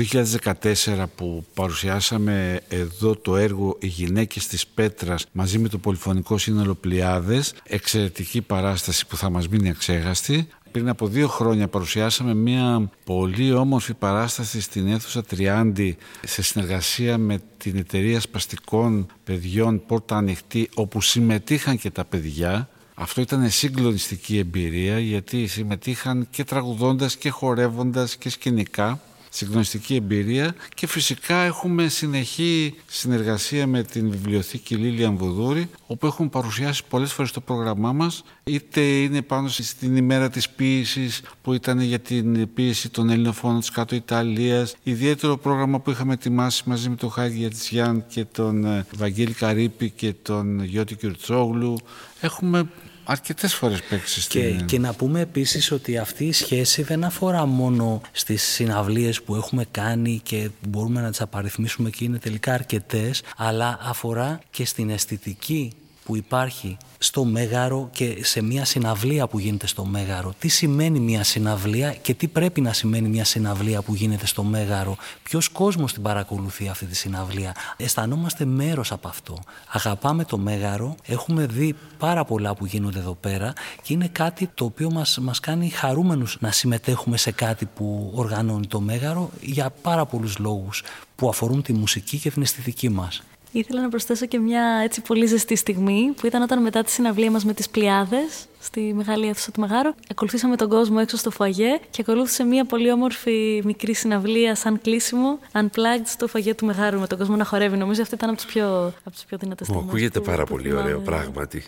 2014 0.92 1.04
που 1.14 1.44
παρουσιάσαμε 1.54 2.60
εδώ 2.68 3.16
το 3.16 3.36
έργο 3.36 3.76
«Οι 3.80 3.86
γυναίκες 3.86 4.46
της 4.46 4.66
Πέτρας» 4.66 5.26
μαζί 5.32 5.58
με 5.58 5.68
το 5.68 5.78
Πολυφωνικό 5.78 6.38
Σύνολο 6.38 6.74
Πλιάδες, 6.74 7.54
εξαιρετική 7.64 8.40
παράσταση 8.40 9.06
που 9.06 9.16
θα 9.16 9.30
μας 9.30 9.48
μείνει 9.48 9.68
αξέχαστη, 9.68 10.48
πριν 10.72 10.88
από 10.88 11.06
δύο 11.06 11.28
χρόνια 11.28 11.68
παρουσιάσαμε 11.68 12.34
μια 12.34 12.90
πολύ 13.04 13.52
όμορφη 13.52 13.94
παράσταση 13.94 14.60
στην 14.60 14.88
αίθουσα 14.88 15.22
Τριάντη 15.22 15.96
σε 16.26 16.42
συνεργασία 16.42 17.18
με 17.18 17.40
την 17.58 17.76
εταιρεία 17.76 18.20
σπαστικών 18.20 19.06
παιδιών 19.24 19.86
Πόρτα 19.86 20.16
Ανοιχτή 20.16 20.68
όπου 20.74 21.00
συμμετείχαν 21.00 21.78
και 21.78 21.90
τα 21.90 22.04
παιδιά. 22.04 22.68
Αυτό 22.94 23.20
ήταν 23.20 23.50
συγκλονιστική 23.50 24.38
εμπειρία 24.38 24.98
γιατί 24.98 25.46
συμμετείχαν 25.46 26.26
και 26.30 26.44
τραγουδώντας 26.44 27.16
και 27.16 27.30
χορεύοντας 27.30 28.16
και 28.16 28.28
σκηνικά 28.28 29.00
συγκλονιστική 29.32 29.94
εμπειρία 29.94 30.54
και 30.74 30.86
φυσικά 30.86 31.36
έχουμε 31.36 31.88
συνεχή 31.88 32.74
συνεργασία 32.86 33.66
με 33.66 33.82
την 33.82 34.10
βιβλιοθήκη 34.10 34.74
Λίλια 34.74 35.10
Βουδούρη 35.10 35.70
όπου 35.86 36.06
έχουμε 36.06 36.28
παρουσιάσει 36.28 36.82
πολλές 36.88 37.12
φορές 37.12 37.30
το 37.32 37.40
πρόγραμμά 37.40 37.92
μας 37.92 38.22
είτε 38.44 38.80
είναι 38.80 39.22
πάνω 39.22 39.48
στην 39.48 39.96
ημέρα 39.96 40.30
της 40.30 40.48
ποίησης 40.50 41.22
που 41.42 41.52
ήταν 41.52 41.80
για 41.80 41.98
την 41.98 42.52
ποίηση 42.54 42.88
των 42.88 43.10
Ελληνοφώνων 43.10 43.60
της 43.60 43.70
κάτω 43.70 43.94
Ιταλίας 43.94 44.74
ιδιαίτερο 44.82 45.36
πρόγραμμα 45.36 45.80
που 45.80 45.90
είχαμε 45.90 46.12
ετοιμάσει 46.12 46.62
μαζί 46.66 46.88
με 46.88 46.96
τον 46.96 47.10
Χάγη 47.10 47.38
Γιατσιάν 47.38 48.04
και 48.08 48.24
τον 48.24 48.64
ε, 48.64 48.86
Βαγγέλη 48.96 49.32
Καρύπη 49.32 49.90
και 49.90 50.14
τον 50.22 50.64
Γιώτη 50.64 50.94
Κιουρτσόγλου. 50.94 51.78
Έχουμε 52.20 52.68
αρκετές 53.04 53.54
φορές 53.54 53.82
παίξει 53.82 54.28
και, 54.28 54.50
και 54.50 54.78
να 54.78 54.92
πούμε 54.92 55.20
επίσης 55.20 55.70
ότι 55.70 55.98
αυτή 55.98 56.24
η 56.24 56.32
σχέση 56.32 56.82
δεν 56.82 57.04
αφορά 57.04 57.46
μόνο 57.46 58.00
στις 58.12 58.42
συναυλίες 58.42 59.22
που 59.22 59.34
έχουμε 59.34 59.64
κάνει 59.70 60.20
και 60.22 60.50
μπορούμε 60.68 61.00
να 61.00 61.10
τις 61.10 61.20
απαριθμίσουμε 61.20 61.90
και 61.90 62.04
είναι 62.04 62.18
τελικά 62.18 62.52
αρκετές, 62.54 63.22
αλλά 63.36 63.78
αφορά 63.82 64.40
και 64.50 64.64
στην 64.64 64.90
αισθητική 64.90 65.72
που 66.10 66.16
υπάρχει 66.16 66.76
στο 66.98 67.24
Μέγαρο 67.24 67.88
και 67.92 68.24
σε 68.24 68.42
μια 68.42 68.64
συναυλία 68.64 69.26
που 69.26 69.38
γίνεται 69.38 69.66
στο 69.66 69.84
Μέγαρο. 69.84 70.34
Τι 70.38 70.48
σημαίνει 70.48 71.00
μια 71.00 71.24
συναυλία 71.24 71.92
και 71.92 72.14
τι 72.14 72.28
πρέπει 72.28 72.60
να 72.60 72.72
σημαίνει 72.72 73.08
μια 73.08 73.24
συναυλία 73.24 73.82
που 73.82 73.94
γίνεται 73.94 74.26
στο 74.26 74.42
Μέγαρο; 74.42 74.96
Ποιος 75.22 75.48
κόσμος 75.48 75.92
την 75.92 76.02
παρακολουθεί 76.02 76.68
αυτή 76.68 76.86
τη 76.86 76.96
συναυλία; 76.96 77.54
Αισθανόμαστε 77.76 78.44
μέρος 78.44 78.92
από 78.92 79.08
αυτό. 79.08 79.38
Αγαπάμε 79.72 80.24
το 80.24 80.38
Μέγαρο, 80.38 80.94
έχουμε 81.06 81.46
δει 81.46 81.74
πάρα 81.98 82.24
πολλά 82.24 82.54
που 82.54 82.66
γίνονται 82.66 82.98
εδώ 82.98 83.14
πέρα 83.14 83.52
και 83.82 83.92
είναι 83.92 84.08
κάτι 84.12 84.50
το 84.54 84.64
οποίο 84.64 84.90
μας, 84.90 85.18
μας 85.18 85.40
κάνει 85.40 85.68
χαρούμενους 85.68 86.36
να 86.40 86.52
συμμετέχουμε 86.52 87.16
σε 87.16 87.30
κάτι 87.30 87.66
που 87.66 88.12
οργανώνει 88.14 88.66
το 88.66 88.80
Μέγαρο 88.80 89.30
για 89.40 89.70
πάρα 89.82 90.06
πολλούς 90.06 90.38
λόγους 90.38 90.82
που 91.16 91.28
αφορούν 91.28 91.62
τη 91.62 91.72
μουσική 91.72 92.18
και 92.18 92.30
την 92.30 92.42
αισθητική 92.42 92.88
μας. 92.88 93.22
Ήθελα 93.52 93.80
να 93.80 93.88
προσθέσω 93.88 94.26
και 94.26 94.38
μια 94.38 94.80
έτσι 94.82 95.00
πολύ 95.00 95.26
ζεστή 95.26 95.56
στιγμή 95.56 96.12
που 96.16 96.26
ήταν 96.26 96.42
όταν 96.42 96.62
μετά 96.62 96.82
τη 96.82 96.90
συναυλία 96.90 97.30
μας 97.30 97.44
με 97.44 97.52
τις 97.52 97.68
Πλιάδες 97.68 98.46
στη 98.60 98.92
μεγάλη 98.94 99.28
αίθουσα 99.28 99.50
του 99.50 99.60
Μεγάρου. 99.60 99.90
Ακολουθήσαμε 100.10 100.56
τον 100.56 100.68
κόσμο 100.68 100.96
έξω 101.00 101.16
στο 101.16 101.30
φαγέ 101.30 101.80
και 101.90 102.00
ακολούθησε 102.00 102.44
μια 102.44 102.64
πολύ 102.64 102.92
όμορφη 102.92 103.62
μικρή 103.64 103.94
συναυλία 103.94 104.54
σαν 104.54 104.80
κλείσιμο 104.80 105.38
unplugged 105.52 106.04
στο 106.04 106.26
φαγέ 106.26 106.54
του 106.54 106.66
Μεγάρου 106.66 106.98
με 107.00 107.06
τον 107.06 107.18
κόσμο 107.18 107.36
να 107.36 107.44
χορεύει. 107.44 107.76
Νομίζω 107.76 108.02
αυτή 108.02 108.14
ήταν 108.14 108.28
από 108.28 108.38
τις 108.38 108.46
πιο, 108.46 108.86
από 108.86 109.10
τις 109.10 109.24
πιο 109.24 109.38
δυνατές 109.38 109.66
στιγμές. 109.66 109.88
Ακούγεται 109.88 110.20
πάρα 110.20 110.44
πολύ 110.44 110.72
ωραίο 110.72 110.98
πράγματι. 111.00 111.64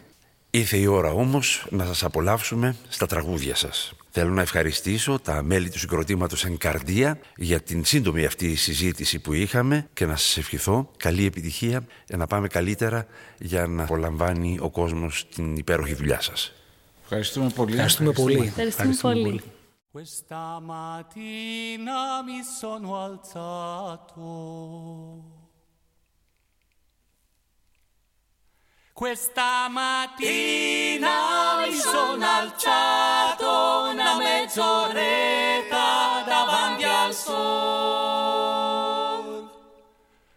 Ήρθε 0.50 0.76
η 0.76 0.86
ώρα 0.86 1.10
όμως 1.10 1.66
να 1.70 1.84
σας 1.84 2.04
απολαύσουμε 2.04 2.76
στα 2.88 3.06
τραγούδια 3.06 3.54
σας. 3.54 3.92
Θέλω 4.14 4.30
να 4.30 4.40
ευχαριστήσω 4.40 5.18
τα 5.18 5.42
μέλη 5.42 5.70
του 5.70 5.78
συγκροτήματος 5.78 6.44
Ενκαρδία 6.44 7.18
για 7.36 7.60
την 7.60 7.84
σύντομη 7.84 8.24
αυτή 8.24 8.54
συζήτηση 8.54 9.18
που 9.18 9.32
είχαμε 9.32 9.88
και 9.92 10.06
να 10.06 10.16
σας 10.16 10.36
ευχηθώ 10.36 10.90
καλή 10.96 11.26
επιτυχία 11.26 11.86
για 12.06 12.16
να 12.16 12.26
πάμε 12.26 12.48
καλύτερα 12.48 13.06
για 13.38 13.66
να 13.66 13.82
απολαμβάνει 13.82 14.58
ο 14.60 14.70
κόσμος 14.70 15.28
την 15.34 15.56
υπέροχη 15.56 15.94
δουλειά 15.94 16.20
σας. 16.20 16.52
Ευχαριστούμε 17.02 17.48
πολύ. 17.54 17.72
Ευχαριστούμε 17.72 18.12
πολύ. 18.12 18.52
Ευχαριστούμε 18.56 19.14
πολύ. 19.22 19.42
Questa 19.94 20.42
mattina 20.72 21.98
mi 22.28 22.38
sono 22.60 22.88
alzato. 23.08 24.30
Questa 29.02 29.66
mattina 29.68 31.66
mi 31.66 31.74
sono 31.74 32.24
alzato 32.24 33.90
una 33.90 34.16
mezz'oretta 34.16 36.22
davanti 36.24 36.84
al 36.84 37.12
sol. 37.12 38.30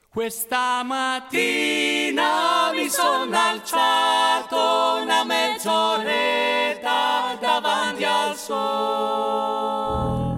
Questa 0.09 0.81
mattina 0.81 2.71
mi 2.73 2.89
sono 2.89 3.37
alzato 3.37 4.97
una 5.03 5.23
mezz'oretta 5.23 7.37
davanti 7.39 8.03
al 8.03 8.35
sol. 8.35 10.34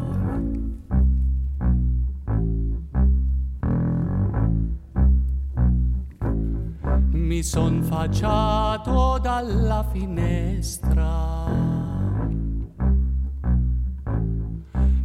Mi 7.37 7.43
son 7.43 7.83
facciato 7.83 9.19
dalla 9.21 9.85
finestra. 9.91 11.45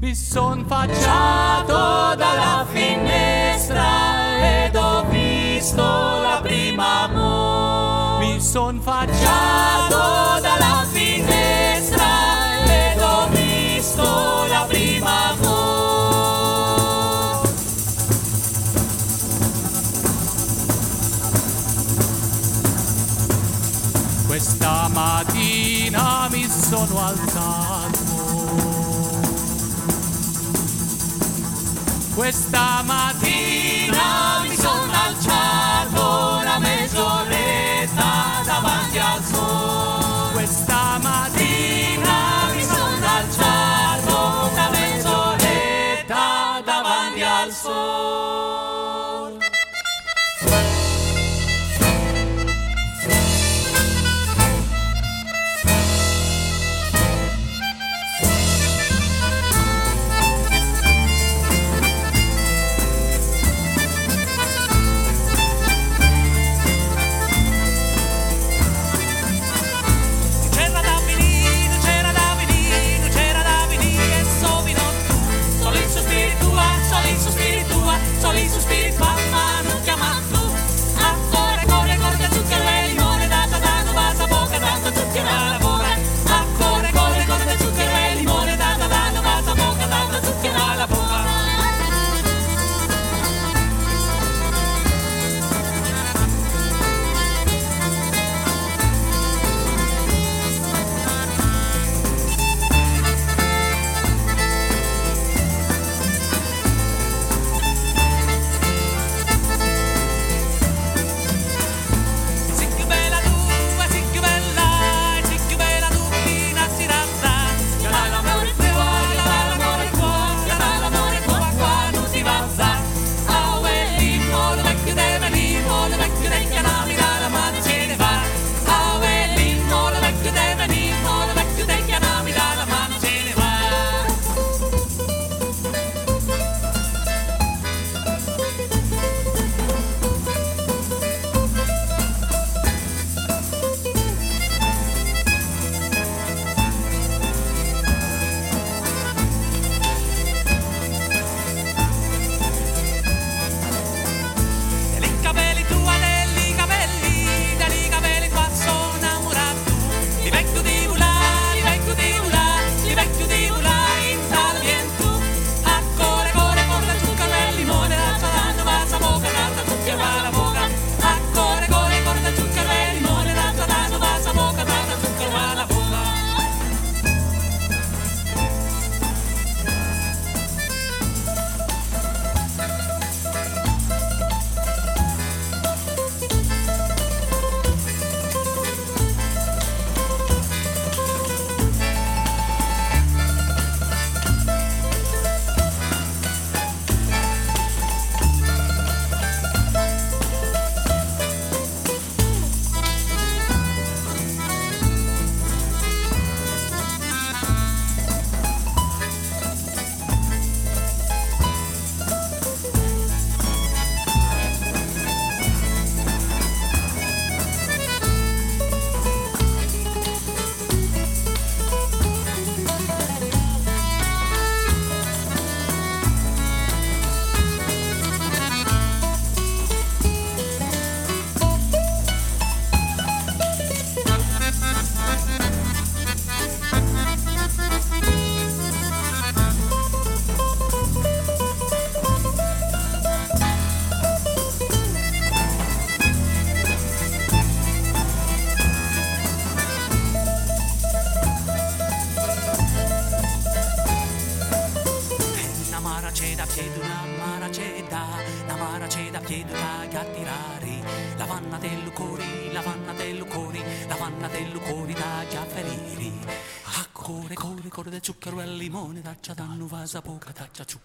Mi 0.00 0.14
son 0.14 0.64
facciato 0.66 2.14
dalla 2.16 2.64
finestra 2.72 4.64
ed 4.64 4.74
ho 4.74 5.04
visto 5.10 5.82
la 5.82 6.40
prima 6.42 7.02
amore. 7.02 8.24
Mi 8.24 8.40
son 8.40 8.80
facciato 8.80 10.40
dalla 10.40 10.86
finestra 10.90 11.81
sono 26.86 27.00
al. 27.00 27.90
Questa 32.14 32.82
mattina 32.84 33.21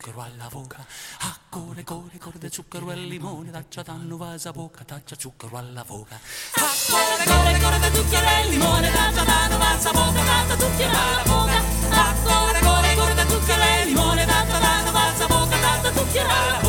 zucchero 0.08 0.22
alla 0.22 0.48
voca, 0.50 0.86
ah 1.22 1.38
core 1.50 1.84
core 1.84 2.17
core 2.17 2.39
de 2.39 2.50
zucchero 2.50 2.91
e 2.91 2.96
limone, 2.96 3.52
taccia 3.52 3.84
tanno 3.84 4.17
vasa 4.17 4.52
bocca, 4.52 4.84
taccia 4.84 5.15
zucchero 5.17 5.58
alla 5.58 5.84
voca. 5.84 6.20
Ah 6.56 6.74
core 6.89 7.24
core 7.26 7.60
core 7.60 7.80
de 7.80 7.96
zucchero 7.96 8.28
e 8.28 8.50
limone, 8.50 8.91
taccia 8.91 9.24
tanno 9.24 9.58
vasa 9.58 9.91
bocca, 9.91 10.24
taccia 10.24 10.58
zucchero 10.58 10.98
alla 10.98 11.24
voca. 11.26 11.62
Ah 11.89 12.13
core 12.24 12.60
core 12.60 12.96
core 12.96 13.13
de 13.13 13.28
zucchero 13.28 13.63
e 13.63 13.86
limone, 13.86 14.26
taccia 14.26 14.60
tanno 14.60 14.91
vasa 14.91 15.28
bocca, 15.28 15.58
taccia 15.58 15.93
zucchero 15.93 16.30
alla 16.30 16.60
voca. 16.60 16.66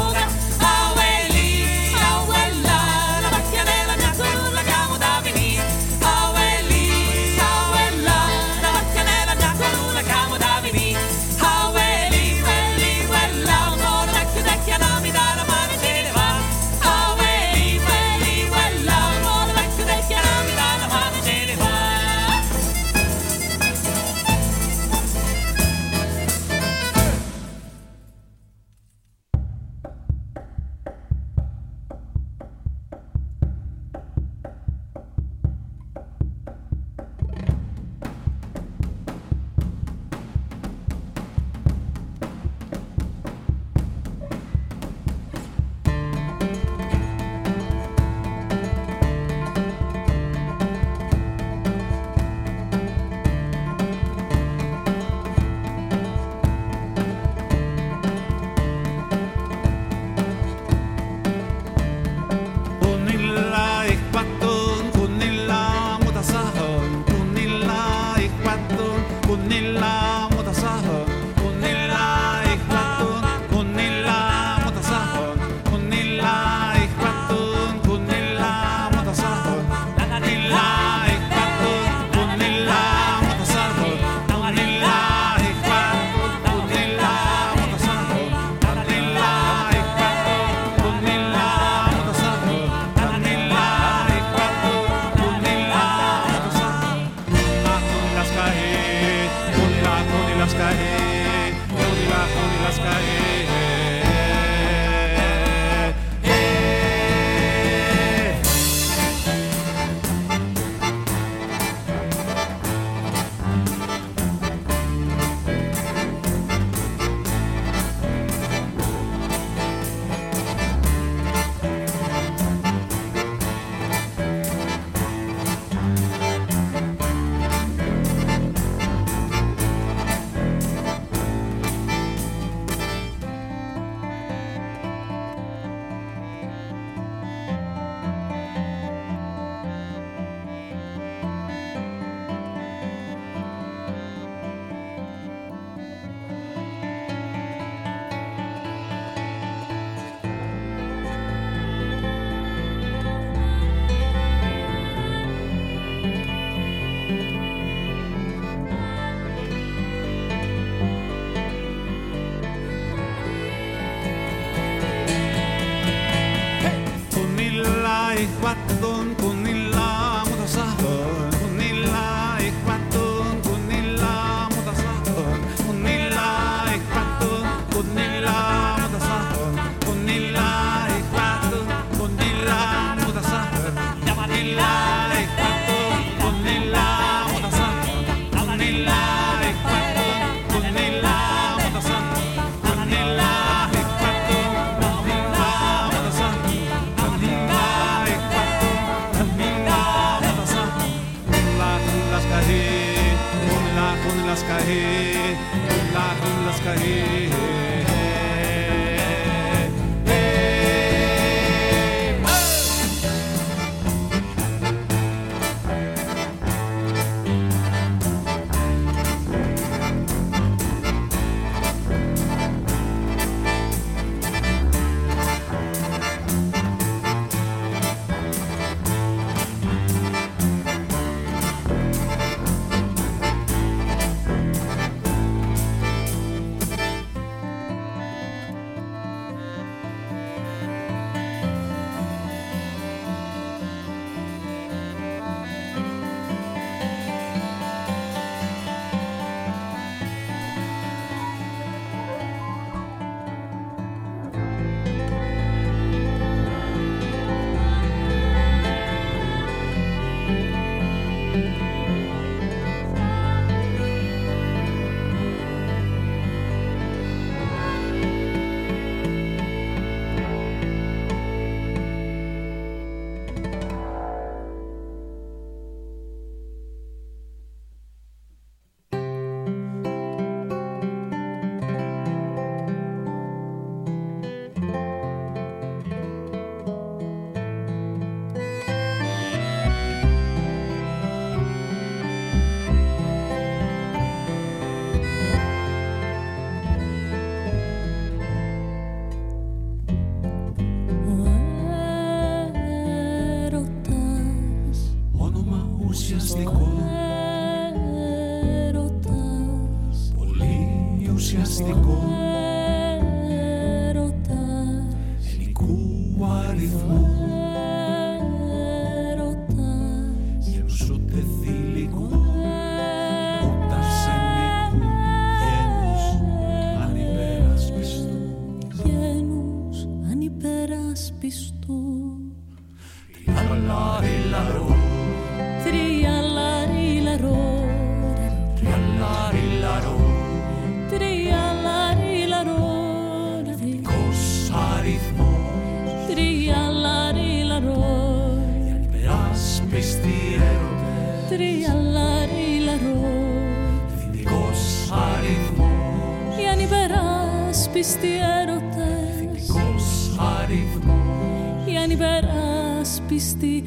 πιστοί 357.78 358.08
έρωτες 358.40 359.14
Θετικός 359.18 360.16
αριθμός 360.40 361.66
Οι 361.66 361.76
ανυπεράσπιστοι 361.76 363.64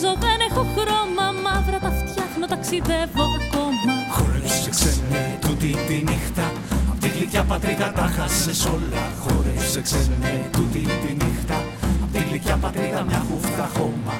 Γυρίζω 0.00 0.18
δεν 0.20 0.40
έχω 0.50 0.66
χρώμα 0.76 1.26
Μαύρα 1.44 1.78
τα 1.78 1.90
φτιάχνω, 1.90 2.46
ταξιδεύω 2.46 3.24
ακόμα. 3.40 3.92
Χόρεψε 4.10 4.70
ξένε 4.70 5.38
τούτη 5.40 5.76
τη 5.86 5.94
νύχτα 5.94 6.52
Απ' 6.90 7.00
τη 7.00 7.08
γλυκιά 7.08 7.44
πατρίδα 7.44 7.92
τα 7.92 8.02
χάσες 8.16 8.64
όλα. 8.64 9.02
Χόρεψε 9.22 9.80
ξένε 9.80 10.48
τούτη 10.52 10.78
τη 10.78 11.12
νύχτα 11.24 11.56
Απ' 12.02 12.12
τη 12.12 12.18
γλυκιά 12.18 12.56
πατρίδα 12.56 13.02
μια 13.02 13.22
χούφτα 13.28 13.70
χώμα. 13.76 14.14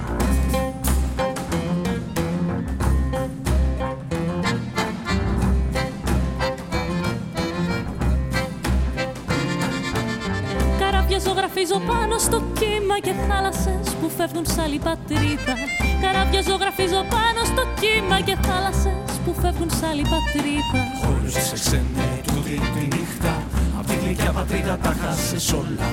Καράβια 10.78 11.18
ζωγραφίζω 11.18 11.78
πάνω 11.86 12.18
στο 12.18 12.42
κύμα 12.58 12.98
και 13.00 13.12
θάλασσες 13.28 13.94
φεύγουν 14.20 14.46
σ' 14.46 14.58
άλλη 14.64 14.78
πατρίδα. 14.78 15.54
Καράβια 16.02 16.42
ζωγραφίζω 16.48 17.00
πάνω 17.16 17.40
στο 17.50 17.62
κύμα 17.80 18.20
και 18.20 18.36
θάλασσες 18.46 19.12
που 19.24 19.34
φεύγουν 19.40 19.70
σ' 19.78 19.82
άλλη 19.90 20.04
πατρίδα. 20.12 20.80
Χώρου 21.02 21.30
σε 21.30 21.54
ξενέ 21.54 22.10
του 22.26 22.42
τη 22.74 22.86
νύχτα. 22.92 23.34
Απ' 23.78 23.86
τη 23.86 23.94
γλυκιά 24.02 24.32
πατρίδα 24.32 24.78
τα 24.84 24.92
χάσεις 25.00 25.52
όλα. 25.52 25.86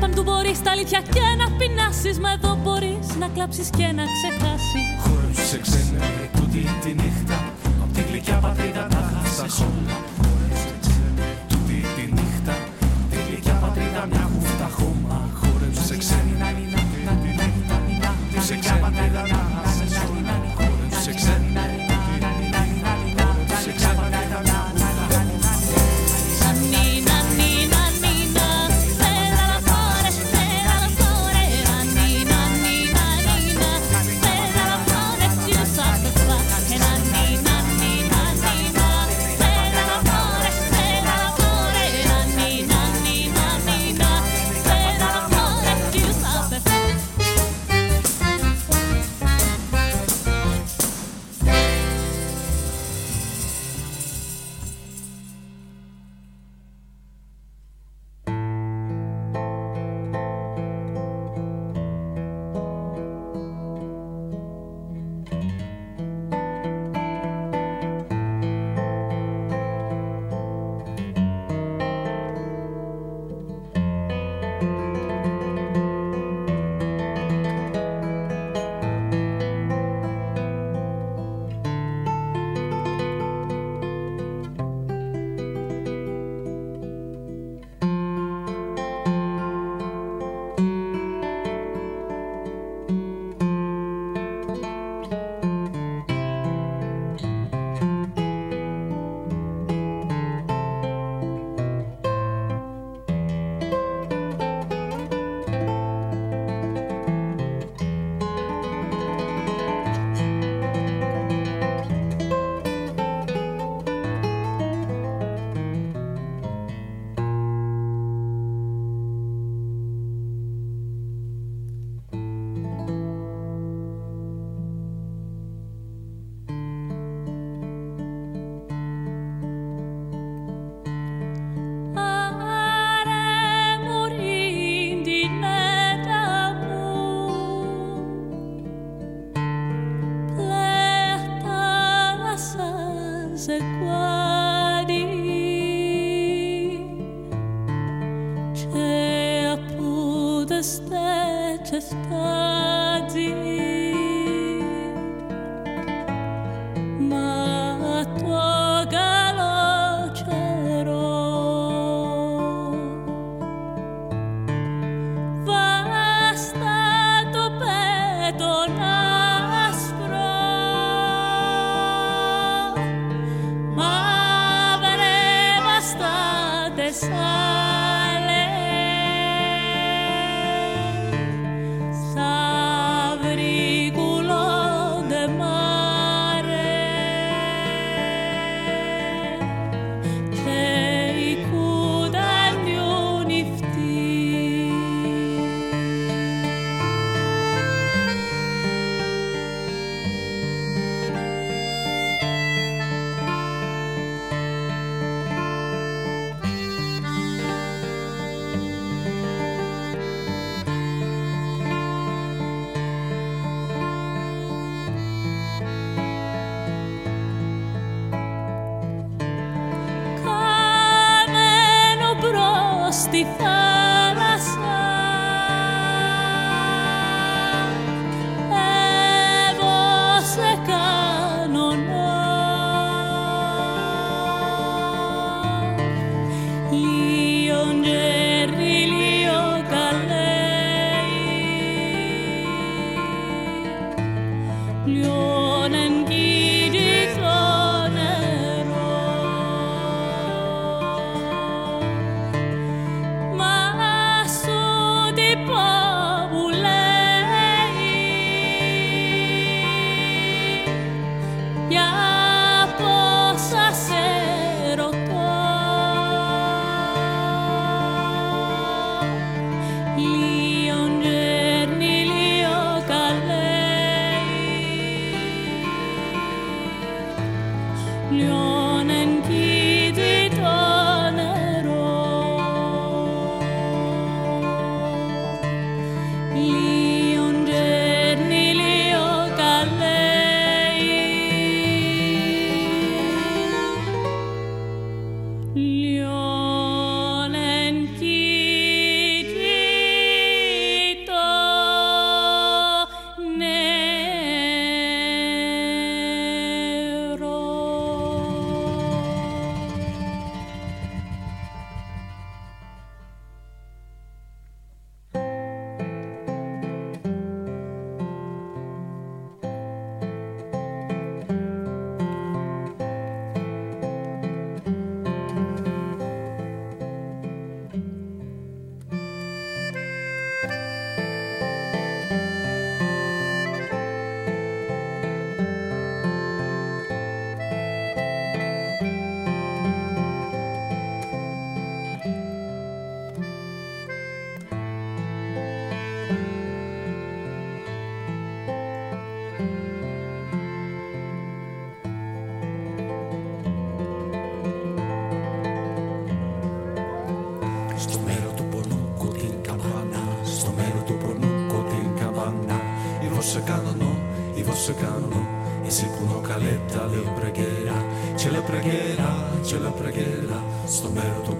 Παντού 0.00 0.22
μπορείς 0.22 0.62
τα 0.62 0.70
αλήθεια 0.70 1.00
και 1.00 1.20
να 1.38 1.56
πεινάσεις. 1.56 2.18
Μα 2.18 2.30
εδώ 2.30 2.58
μπορείς 2.62 3.16
να 3.18 3.28
κλάψεις 3.28 3.70
και 3.70 3.86
να 3.86 4.04
ξεχάσεις. 4.14 4.88
Χωρίς 4.98 5.48
σε 5.48 5.58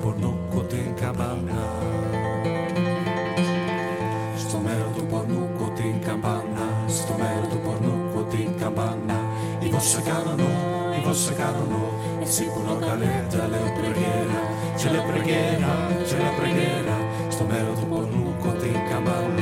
pornucote 0.07 0.77
in 0.77 0.95
campana. 0.95 1.57
Sto 4.37 4.59
merdo 4.59 5.05
pornucote 5.05 5.83
in 5.83 5.99
campana, 5.99 6.87
sto 6.87 7.17
merdo 7.17 7.57
pornucote 7.59 8.37
in 8.37 8.55
campana. 8.55 9.19
I 9.59 9.69
vostri 9.69 10.03
canono, 10.05 10.95
i 10.95 11.01
vostri 11.03 11.35
canono, 11.35 12.21
e 12.21 12.27
si 12.27 12.45
può 12.45 12.79
caletta 12.79 13.47
le 13.49 13.73
preghiera, 13.81 14.41
c'è 14.77 14.91
la 14.93 15.03
preghiera, 15.03 15.67
c'è 16.05 16.19
la 16.19 16.31
preghiera, 16.37 16.95
sto 17.27 17.45
merdo 17.45 17.85
pornucote 17.87 18.67
in 18.67 18.85
campana. 18.89 19.36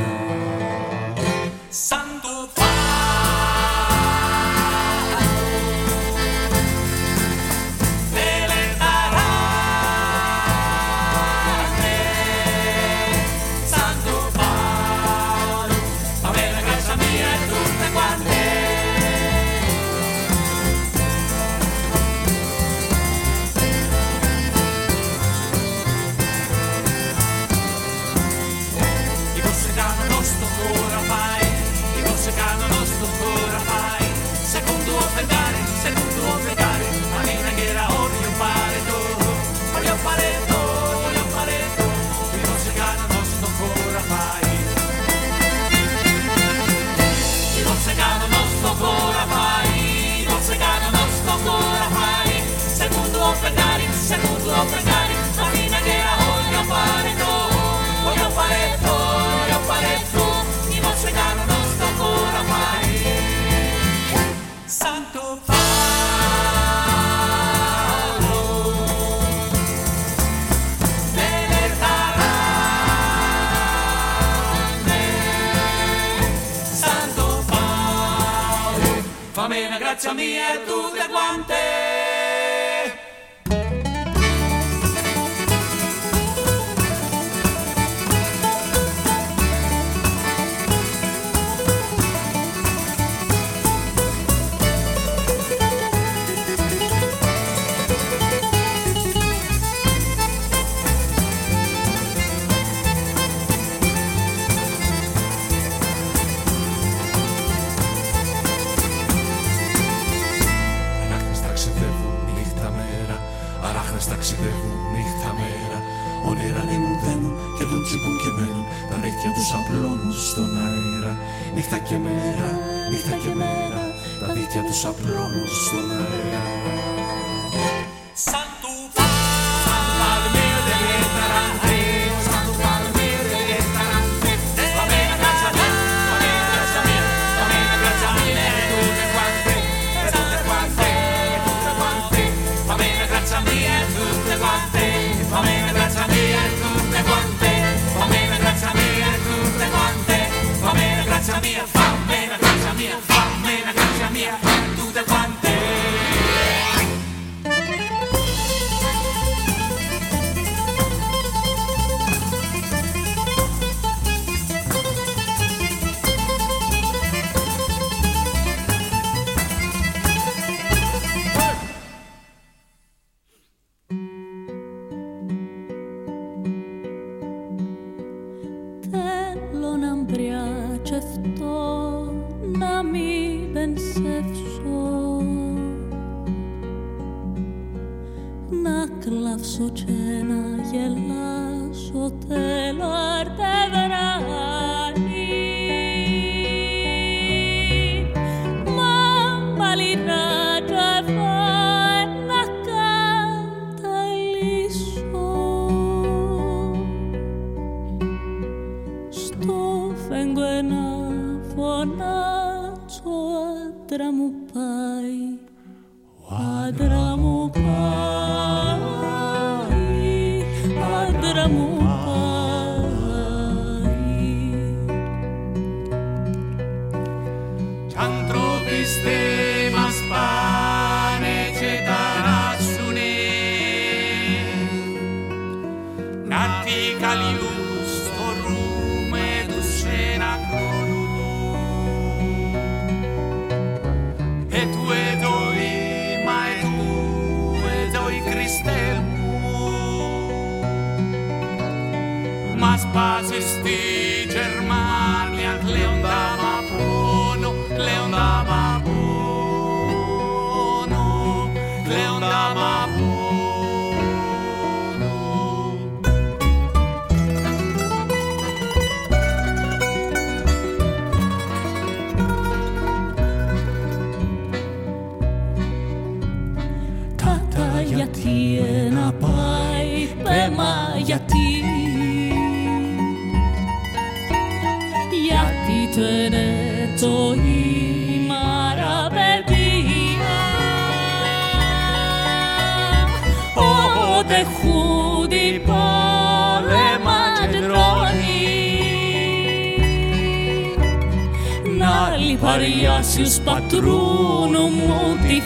mía 80.15 80.61
tú 80.67 80.91
te 80.95 81.07
guantes. 81.09 81.84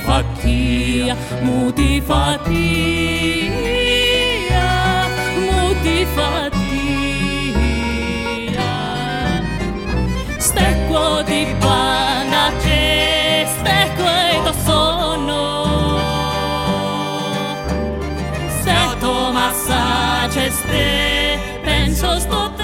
fatia, 0.08 1.14
multifatia, 1.42 2.56
multifatia. 5.50 6.58
Stecco 10.38 11.22
di 11.26 11.54
panace, 11.60 13.46
stecco 13.58 14.04
e 14.32 14.42
do 14.44 14.54
sono. 14.64 15.42
Se 18.62 18.76
tomas 19.00 19.68
penso 21.62 22.18
sto 22.18 22.57